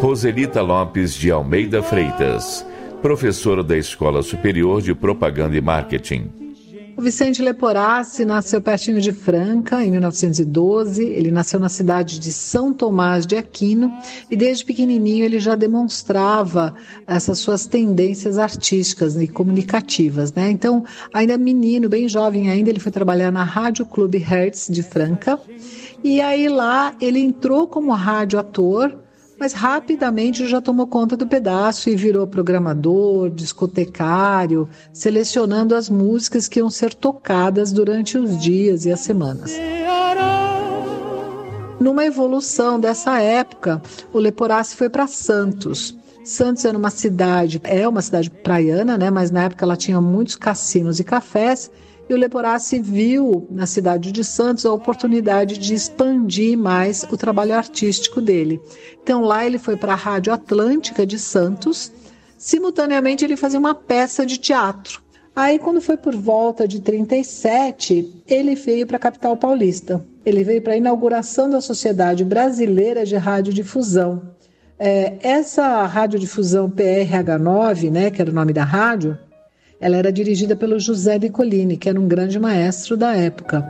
Roselita 0.00 0.60
Lopes 0.60 1.14
de 1.14 1.30
Almeida 1.30 1.80
Freitas, 1.80 2.66
professora 3.00 3.62
da 3.62 3.76
Escola 3.76 4.20
Superior 4.20 4.82
de 4.82 4.94
Propaganda 4.94 5.56
e 5.56 5.60
Marketing. 5.60 6.41
O 6.94 7.00
Vicente 7.00 7.40
Leporassi 7.42 8.24
nasceu 8.24 8.60
pertinho 8.60 9.00
de 9.00 9.12
Franca, 9.12 9.82
em 9.82 9.90
1912. 9.90 11.02
Ele 11.02 11.30
nasceu 11.30 11.58
na 11.58 11.68
cidade 11.68 12.18
de 12.18 12.30
São 12.30 12.72
Tomás 12.72 13.26
de 13.26 13.36
Aquino 13.36 13.90
e 14.30 14.36
desde 14.36 14.64
pequenininho 14.64 15.24
ele 15.24 15.40
já 15.40 15.54
demonstrava 15.54 16.74
essas 17.06 17.38
suas 17.38 17.66
tendências 17.66 18.38
artísticas 18.38 19.16
e 19.16 19.26
comunicativas, 19.26 20.32
né? 20.32 20.50
Então, 20.50 20.84
ainda 21.14 21.38
menino, 21.38 21.88
bem 21.88 22.08
jovem 22.08 22.50
ainda, 22.50 22.68
ele 22.68 22.80
foi 22.80 22.92
trabalhar 22.92 23.32
na 23.32 23.42
Rádio 23.42 23.86
Clube 23.86 24.18
Hertz 24.18 24.68
de 24.70 24.82
Franca 24.82 25.40
E 26.04 26.20
aí 26.20 26.48
lá 26.48 26.94
ele 27.00 27.20
entrou 27.20 27.66
como 27.66 27.90
rádio 27.92 28.38
ator, 28.38 29.01
mas 29.42 29.54
rapidamente 29.54 30.46
já 30.46 30.60
tomou 30.60 30.86
conta 30.86 31.16
do 31.16 31.26
pedaço 31.26 31.90
e 31.90 31.96
virou 31.96 32.28
programador, 32.28 33.28
discotecário, 33.28 34.68
selecionando 34.92 35.74
as 35.74 35.90
músicas 35.90 36.46
que 36.46 36.60
iam 36.60 36.70
ser 36.70 36.94
tocadas 36.94 37.72
durante 37.72 38.16
os 38.16 38.40
dias 38.40 38.84
e 38.84 38.92
as 38.92 39.00
semanas. 39.00 39.50
Numa 41.80 42.06
evolução 42.06 42.78
dessa 42.78 43.18
época, 43.18 43.82
o 44.12 44.20
Leporassi 44.20 44.76
foi 44.76 44.88
para 44.88 45.08
Santos. 45.08 45.98
Santos 46.22 46.64
era 46.64 46.78
uma 46.78 46.90
cidade, 46.90 47.60
é 47.64 47.88
uma 47.88 48.00
cidade 48.00 48.30
praiana, 48.30 48.96
né? 48.96 49.10
Mas 49.10 49.32
na 49.32 49.42
época 49.42 49.64
ela 49.64 49.76
tinha 49.76 50.00
muitos 50.00 50.36
cassinos 50.36 51.00
e 51.00 51.04
cafés. 51.04 51.68
E 52.08 52.14
o 52.14 52.16
Leporassi 52.16 52.80
viu 52.80 53.46
na 53.50 53.66
cidade 53.66 54.12
de 54.12 54.24
Santos 54.24 54.66
a 54.66 54.72
oportunidade 54.72 55.56
de 55.58 55.74
expandir 55.74 56.58
mais 56.58 57.04
o 57.04 57.16
trabalho 57.16 57.54
artístico 57.54 58.20
dele. 58.20 58.60
Então 59.02 59.22
lá 59.22 59.46
ele 59.46 59.58
foi 59.58 59.76
para 59.76 59.92
a 59.92 59.96
Rádio 59.96 60.32
Atlântica 60.32 61.06
de 61.06 61.18
Santos. 61.18 61.92
Simultaneamente 62.36 63.24
ele 63.24 63.36
fazia 63.36 63.58
uma 63.58 63.74
peça 63.74 64.26
de 64.26 64.38
teatro. 64.38 65.00
Aí 65.34 65.58
quando 65.58 65.80
foi 65.80 65.96
por 65.96 66.14
volta 66.14 66.68
de 66.68 66.80
37, 66.80 68.22
ele 68.26 68.54
veio 68.54 68.86
para 68.86 68.96
a 68.96 69.00
capital 69.00 69.36
paulista. 69.36 70.04
Ele 70.26 70.44
veio 70.44 70.60
para 70.60 70.74
a 70.74 70.76
inauguração 70.76 71.48
da 71.48 71.60
Sociedade 71.60 72.24
Brasileira 72.24 73.06
de 73.06 73.16
Radiodifusão. 73.16 74.22
É, 74.78 75.14
essa 75.22 75.86
radiodifusão 75.86 76.68
PRH9, 76.68 77.90
né, 77.90 78.10
que 78.10 78.20
era 78.20 78.30
o 78.30 78.34
nome 78.34 78.52
da 78.52 78.64
rádio, 78.64 79.16
ela 79.82 79.96
era 79.96 80.12
dirigida 80.12 80.54
pelo 80.54 80.78
José 80.78 81.18
de 81.18 81.28
Colini, 81.28 81.76
que 81.76 81.88
era 81.88 82.00
um 82.00 82.06
grande 82.06 82.38
maestro 82.38 82.96
da 82.96 83.16
época. 83.16 83.68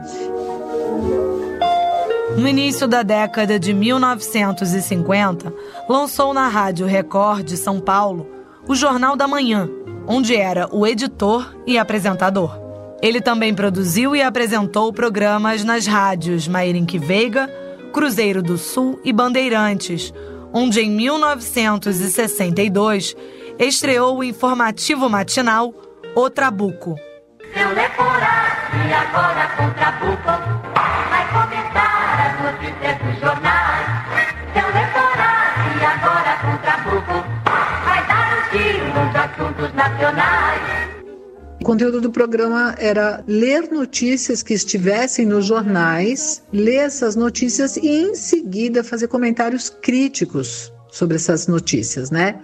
No 2.36 2.46
início 2.46 2.86
da 2.86 3.02
década 3.02 3.58
de 3.58 3.72
1950, 3.72 5.50
lançou 5.88 6.34
na 6.34 6.48
Rádio 6.48 6.84
Record 6.86 7.46
de 7.46 7.56
São 7.56 7.80
Paulo 7.80 8.28
o 8.68 8.74
Jornal 8.74 9.16
da 9.16 9.26
Manhã, 9.26 9.70
onde 10.06 10.36
era 10.36 10.68
o 10.70 10.86
editor 10.86 11.56
e 11.66 11.78
apresentador. 11.78 12.60
Ele 13.00 13.22
também 13.22 13.54
produziu 13.54 14.14
e 14.14 14.20
apresentou 14.20 14.92
programas 14.92 15.64
nas 15.64 15.86
rádios 15.86 16.46
Mairink 16.46 16.98
Veiga, 16.98 17.48
Cruzeiro 17.90 18.42
do 18.42 18.58
Sul 18.58 19.00
e 19.02 19.14
Bandeirantes, 19.14 20.12
onde 20.52 20.82
em 20.82 20.90
1962 20.90 23.16
estreou 23.58 24.18
o 24.18 24.24
informativo 24.24 25.08
matinal 25.08 25.74
O 26.14 26.28
Trabuco. 26.28 26.94
Seu 27.54 27.70
e 27.70 28.92
agora 28.92 29.48
com 29.56 29.70
Trabuco, 29.70 30.32
vai 31.08 31.24
comentar 31.32 32.20
as 32.20 32.34
notícias 32.42 32.98
dos 32.98 33.18
jornais. 33.18 33.86
Seu 34.52 34.68
e 34.68 35.84
agora 35.86 36.36
com 36.42 36.54
Trabuco, 36.58 37.16
vai 37.86 38.06
dar 38.06 38.28
um 38.36 38.42
tiro 38.50 38.84
nos 38.88 39.16
assuntos 39.16 39.72
nacionais. 39.74 40.60
O 41.62 41.64
conteúdo 41.64 41.98
do 42.02 42.10
programa 42.10 42.74
era 42.78 43.24
ler 43.26 43.70
notícias 43.72 44.42
que 44.42 44.52
estivessem 44.52 45.24
nos 45.24 45.46
jornais, 45.46 46.42
ler 46.52 46.84
essas 46.84 47.16
notícias 47.16 47.78
e 47.78 47.88
em 47.88 48.14
seguida 48.14 48.84
fazer 48.84 49.08
comentários 49.08 49.70
críticos 49.70 50.70
sobre 50.92 51.16
essas 51.16 51.48
notícias, 51.48 52.10
né? 52.10 52.38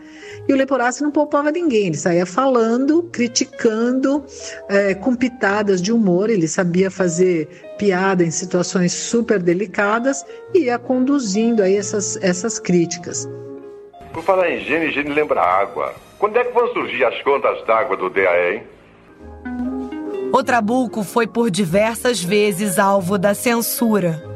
E 0.48 0.52
o 0.52 0.56
Leporassi 0.56 1.02
não 1.02 1.10
poupava 1.10 1.52
ninguém, 1.52 1.88
ele 1.88 1.96
saía 1.96 2.24
falando, 2.24 3.02
criticando, 3.12 4.24
é, 4.68 4.94
com 4.94 5.14
pitadas 5.14 5.82
de 5.82 5.92
humor, 5.92 6.30
ele 6.30 6.48
sabia 6.48 6.90
fazer 6.90 7.46
piada 7.78 8.24
em 8.24 8.30
situações 8.30 8.92
super 8.92 9.40
delicadas 9.40 10.24
e 10.54 10.64
ia 10.64 10.78
conduzindo 10.78 11.62
aí 11.62 11.76
essas, 11.76 12.16
essas 12.22 12.58
críticas. 12.58 13.28
Por 14.12 14.24
falar 14.24 14.50
em 14.50 14.62
higiene, 14.62 14.86
higiene 14.86 15.10
lembra 15.10 15.42
água. 15.42 15.94
Quando 16.18 16.38
é 16.38 16.44
que 16.44 16.52
vão 16.52 16.72
surgir 16.72 17.04
as 17.04 17.20
contas 17.22 17.64
d'água 17.66 17.96
do 17.96 18.08
DAE, 18.08 18.54
hein? 18.54 18.62
O 20.32 20.42
Trabuco 20.42 21.04
foi 21.04 21.26
por 21.26 21.50
diversas 21.50 22.22
vezes 22.22 22.78
alvo 22.78 23.18
da 23.18 23.34
censura. 23.34 24.27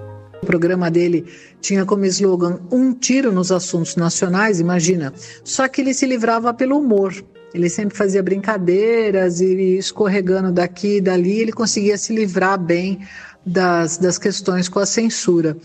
O 0.43 0.47
programa 0.47 0.91
dele 0.91 1.25
tinha 1.61 1.85
como 1.85 2.05
slogan 2.05 2.59
um 2.71 2.93
tiro 2.93 3.31
nos 3.31 3.53
assuntos 3.53 3.95
nacionais, 3.95 4.59
imagina. 4.59 5.13
Só 5.45 5.69
que 5.69 5.81
ele 5.81 5.95
se 5.95 6.05
livrava 6.05 6.53
pelo 6.53 6.79
humor. 6.79 7.15
Ele 7.55 7.71
sempre 7.71 7.97
fazia 7.97 8.23
brincadeiras 8.23 9.41
e 9.41 9.77
escorregando 9.77 10.51
daqui 10.51 10.97
e 10.97 11.01
dali, 11.01 11.41
ele 11.41 11.53
conseguia 11.53 11.97
se 11.97 12.13
livrar 12.13 12.59
bem 12.59 13.07
das, 13.47 13.99
das 13.99 14.19
questões 14.19 14.69
com 14.69 14.81
a 14.81 14.87
censura. 14.87 15.57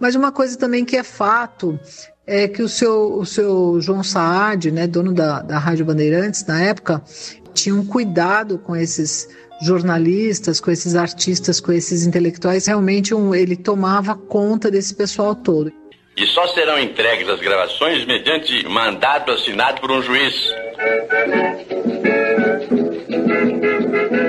Mas 0.00 0.16
uma 0.16 0.32
coisa 0.32 0.58
também 0.58 0.84
que 0.84 0.96
é 0.96 1.02
fato 1.04 1.78
é 2.26 2.48
que 2.48 2.62
o 2.62 2.68
seu, 2.68 3.18
o 3.18 3.24
seu 3.24 3.80
João 3.80 4.02
Saad, 4.02 4.70
né, 4.72 4.86
dono 4.86 5.12
da, 5.12 5.42
da 5.42 5.58
Rádio 5.58 5.86
Bandeirantes 5.86 6.44
na 6.44 6.60
época, 6.60 7.02
tinha 7.54 7.74
um 7.74 7.84
cuidado 7.84 8.58
com 8.58 8.74
esses 8.74 9.28
jornalistas, 9.60 10.60
com 10.60 10.70
esses 10.70 10.94
artistas, 10.94 11.60
com 11.60 11.72
esses 11.72 12.06
intelectuais, 12.06 12.66
realmente 12.66 13.14
um, 13.14 13.34
ele 13.34 13.56
tomava 13.56 14.14
conta 14.14 14.70
desse 14.70 14.94
pessoal 14.94 15.34
todo. 15.34 15.72
E 16.16 16.26
só 16.26 16.46
serão 16.48 16.78
entregues 16.78 17.28
as 17.28 17.40
gravações 17.40 18.04
mediante 18.04 18.66
mandato 18.68 19.30
assinado 19.30 19.80
por 19.80 19.90
um 19.90 20.02
juiz. 20.02 20.34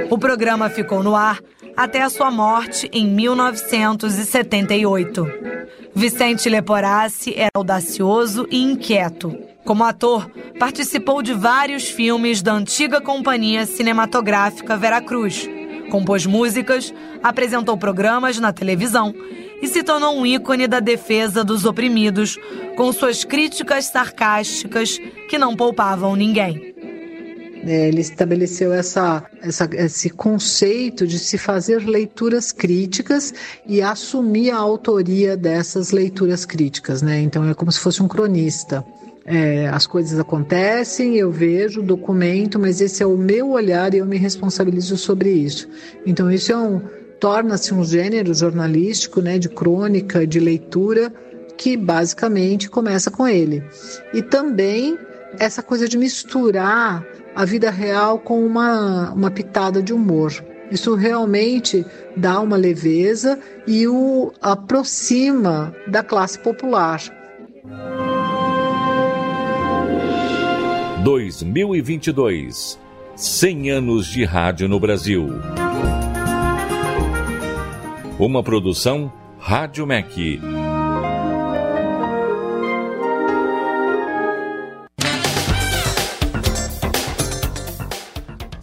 O 0.09 0.17
programa 0.17 0.69
ficou 0.69 1.01
no 1.01 1.15
ar 1.15 1.39
até 1.79 2.01
a 2.01 2.09
sua 2.09 2.29
morte 2.29 2.89
em 2.91 3.07
1978. 3.07 5.25
Vicente 5.95 6.49
Leporassi 6.49 7.33
era 7.37 7.51
audacioso 7.55 8.45
e 8.51 8.61
inquieto. 8.61 9.33
Como 9.63 9.85
ator, 9.85 10.29
participou 10.59 11.21
de 11.21 11.33
vários 11.33 11.87
filmes 11.87 12.41
da 12.41 12.51
antiga 12.51 12.99
companhia 12.99 13.65
cinematográfica 13.65 14.75
Veracruz. 14.75 15.47
Compôs 15.89 16.25
músicas, 16.25 16.93
apresentou 17.23 17.77
programas 17.77 18.37
na 18.39 18.51
televisão 18.51 19.15
e 19.61 19.67
se 19.67 19.81
tornou 19.81 20.17
um 20.17 20.25
ícone 20.25 20.67
da 20.67 20.81
defesa 20.81 21.45
dos 21.45 21.63
oprimidos, 21.63 22.37
com 22.75 22.91
suas 22.91 23.23
críticas 23.23 23.85
sarcásticas 23.85 24.99
que 25.29 25.37
não 25.37 25.55
poupavam 25.55 26.13
ninguém. 26.13 26.68
É, 27.65 27.87
ele 27.87 28.01
estabeleceu 28.01 28.71
essa, 28.71 29.23
essa, 29.41 29.69
esse 29.73 30.09
conceito 30.09 31.05
de 31.05 31.19
se 31.19 31.37
fazer 31.37 31.79
leituras 31.79 32.51
críticas 32.51 33.33
e 33.65 33.81
assumir 33.81 34.51
a 34.51 34.57
autoria 34.57 35.35
dessas 35.35 35.91
leituras 35.91 36.45
críticas, 36.45 37.01
né? 37.01 37.19
Então 37.21 37.47
é 37.49 37.53
como 37.53 37.71
se 37.71 37.79
fosse 37.79 38.01
um 38.01 38.07
cronista. 38.07 38.83
É, 39.25 39.67
as 39.67 39.85
coisas 39.85 40.17
acontecem, 40.17 41.17
eu 41.17 41.29
vejo, 41.29 41.83
documento, 41.83 42.57
mas 42.57 42.81
esse 42.81 43.03
é 43.03 43.05
o 43.05 43.17
meu 43.17 43.51
olhar 43.51 43.93
e 43.93 43.97
eu 43.97 44.05
me 44.05 44.17
responsabilizo 44.17 44.97
sobre 44.97 45.29
isso. 45.29 45.67
Então 46.05 46.31
isso 46.31 46.51
é 46.51 46.57
um 46.57 46.81
torna-se 47.19 47.73
um 47.73 47.83
gênero 47.83 48.33
jornalístico, 48.33 49.21
né, 49.21 49.37
de 49.37 49.49
crônica, 49.49 50.25
de 50.25 50.39
leitura 50.39 51.11
que 51.57 51.75
basicamente 51.75 52.69
começa 52.69 53.11
com 53.11 53.27
ele. 53.27 53.61
E 54.13 54.21
também 54.21 54.97
essa 55.37 55.61
coisa 55.61 55.87
de 55.87 55.97
misturar 55.97 57.05
a 57.35 57.45
vida 57.45 57.69
real 57.69 58.19
com 58.19 58.45
uma, 58.45 59.11
uma 59.11 59.31
pitada 59.31 59.81
de 59.81 59.93
humor. 59.93 60.33
Isso 60.71 60.93
realmente 60.95 61.85
dá 62.15 62.39
uma 62.39 62.55
leveza 62.55 63.39
e 63.65 63.87
o 63.87 64.31
aproxima 64.41 65.73
da 65.87 66.03
classe 66.03 66.37
popular. 66.37 67.01
2022 71.03 72.79
100 73.15 73.71
anos 73.71 74.07
de 74.07 74.23
rádio 74.23 74.69
no 74.69 74.79
Brasil. 74.79 75.27
Uma 78.17 78.43
produção 78.43 79.11
Rádio 79.39 79.87
MEC. 79.87 80.39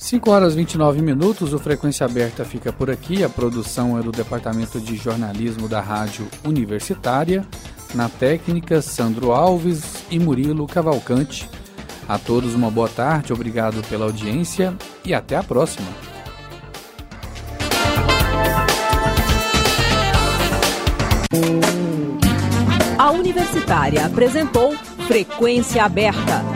5 0.07 0.31
horas 0.31 0.53
e 0.53 0.59
29 0.59 1.03
minutos, 1.03 1.53
o 1.53 1.59
Frequência 1.59 2.07
Aberta 2.07 2.45
fica 2.45 2.73
por 2.73 2.89
aqui. 2.89 3.25
A 3.25 3.29
produção 3.29 3.99
é 3.99 4.03
do 4.03 4.13
Departamento 4.13 4.81
de 4.81 4.95
Jornalismo 4.95 5.69
da 5.69 5.81
Rádio 5.81 6.29
Universitária. 6.45 7.45
Na 7.93 8.09
técnica, 8.09 8.81
Sandro 8.81 9.33
Alves 9.33 10.05
e 10.09 10.21
Murilo 10.21 10.65
Cavalcante. 10.69 11.51
A 12.09 12.21
todos 12.21 12.55
uma 12.55 12.71
boa 12.71 12.89
tarde, 12.89 13.33
obrigado 13.33 13.83
pela 13.89 14.05
audiência 14.05 14.77
e 15.05 15.13
até 15.13 15.35
a 15.35 15.43
próxima. 15.43 15.89
A 22.97 23.11
Universitária 23.11 24.07
apresentou 24.07 24.73
Frequência 25.09 25.85
Aberta. 25.85 26.56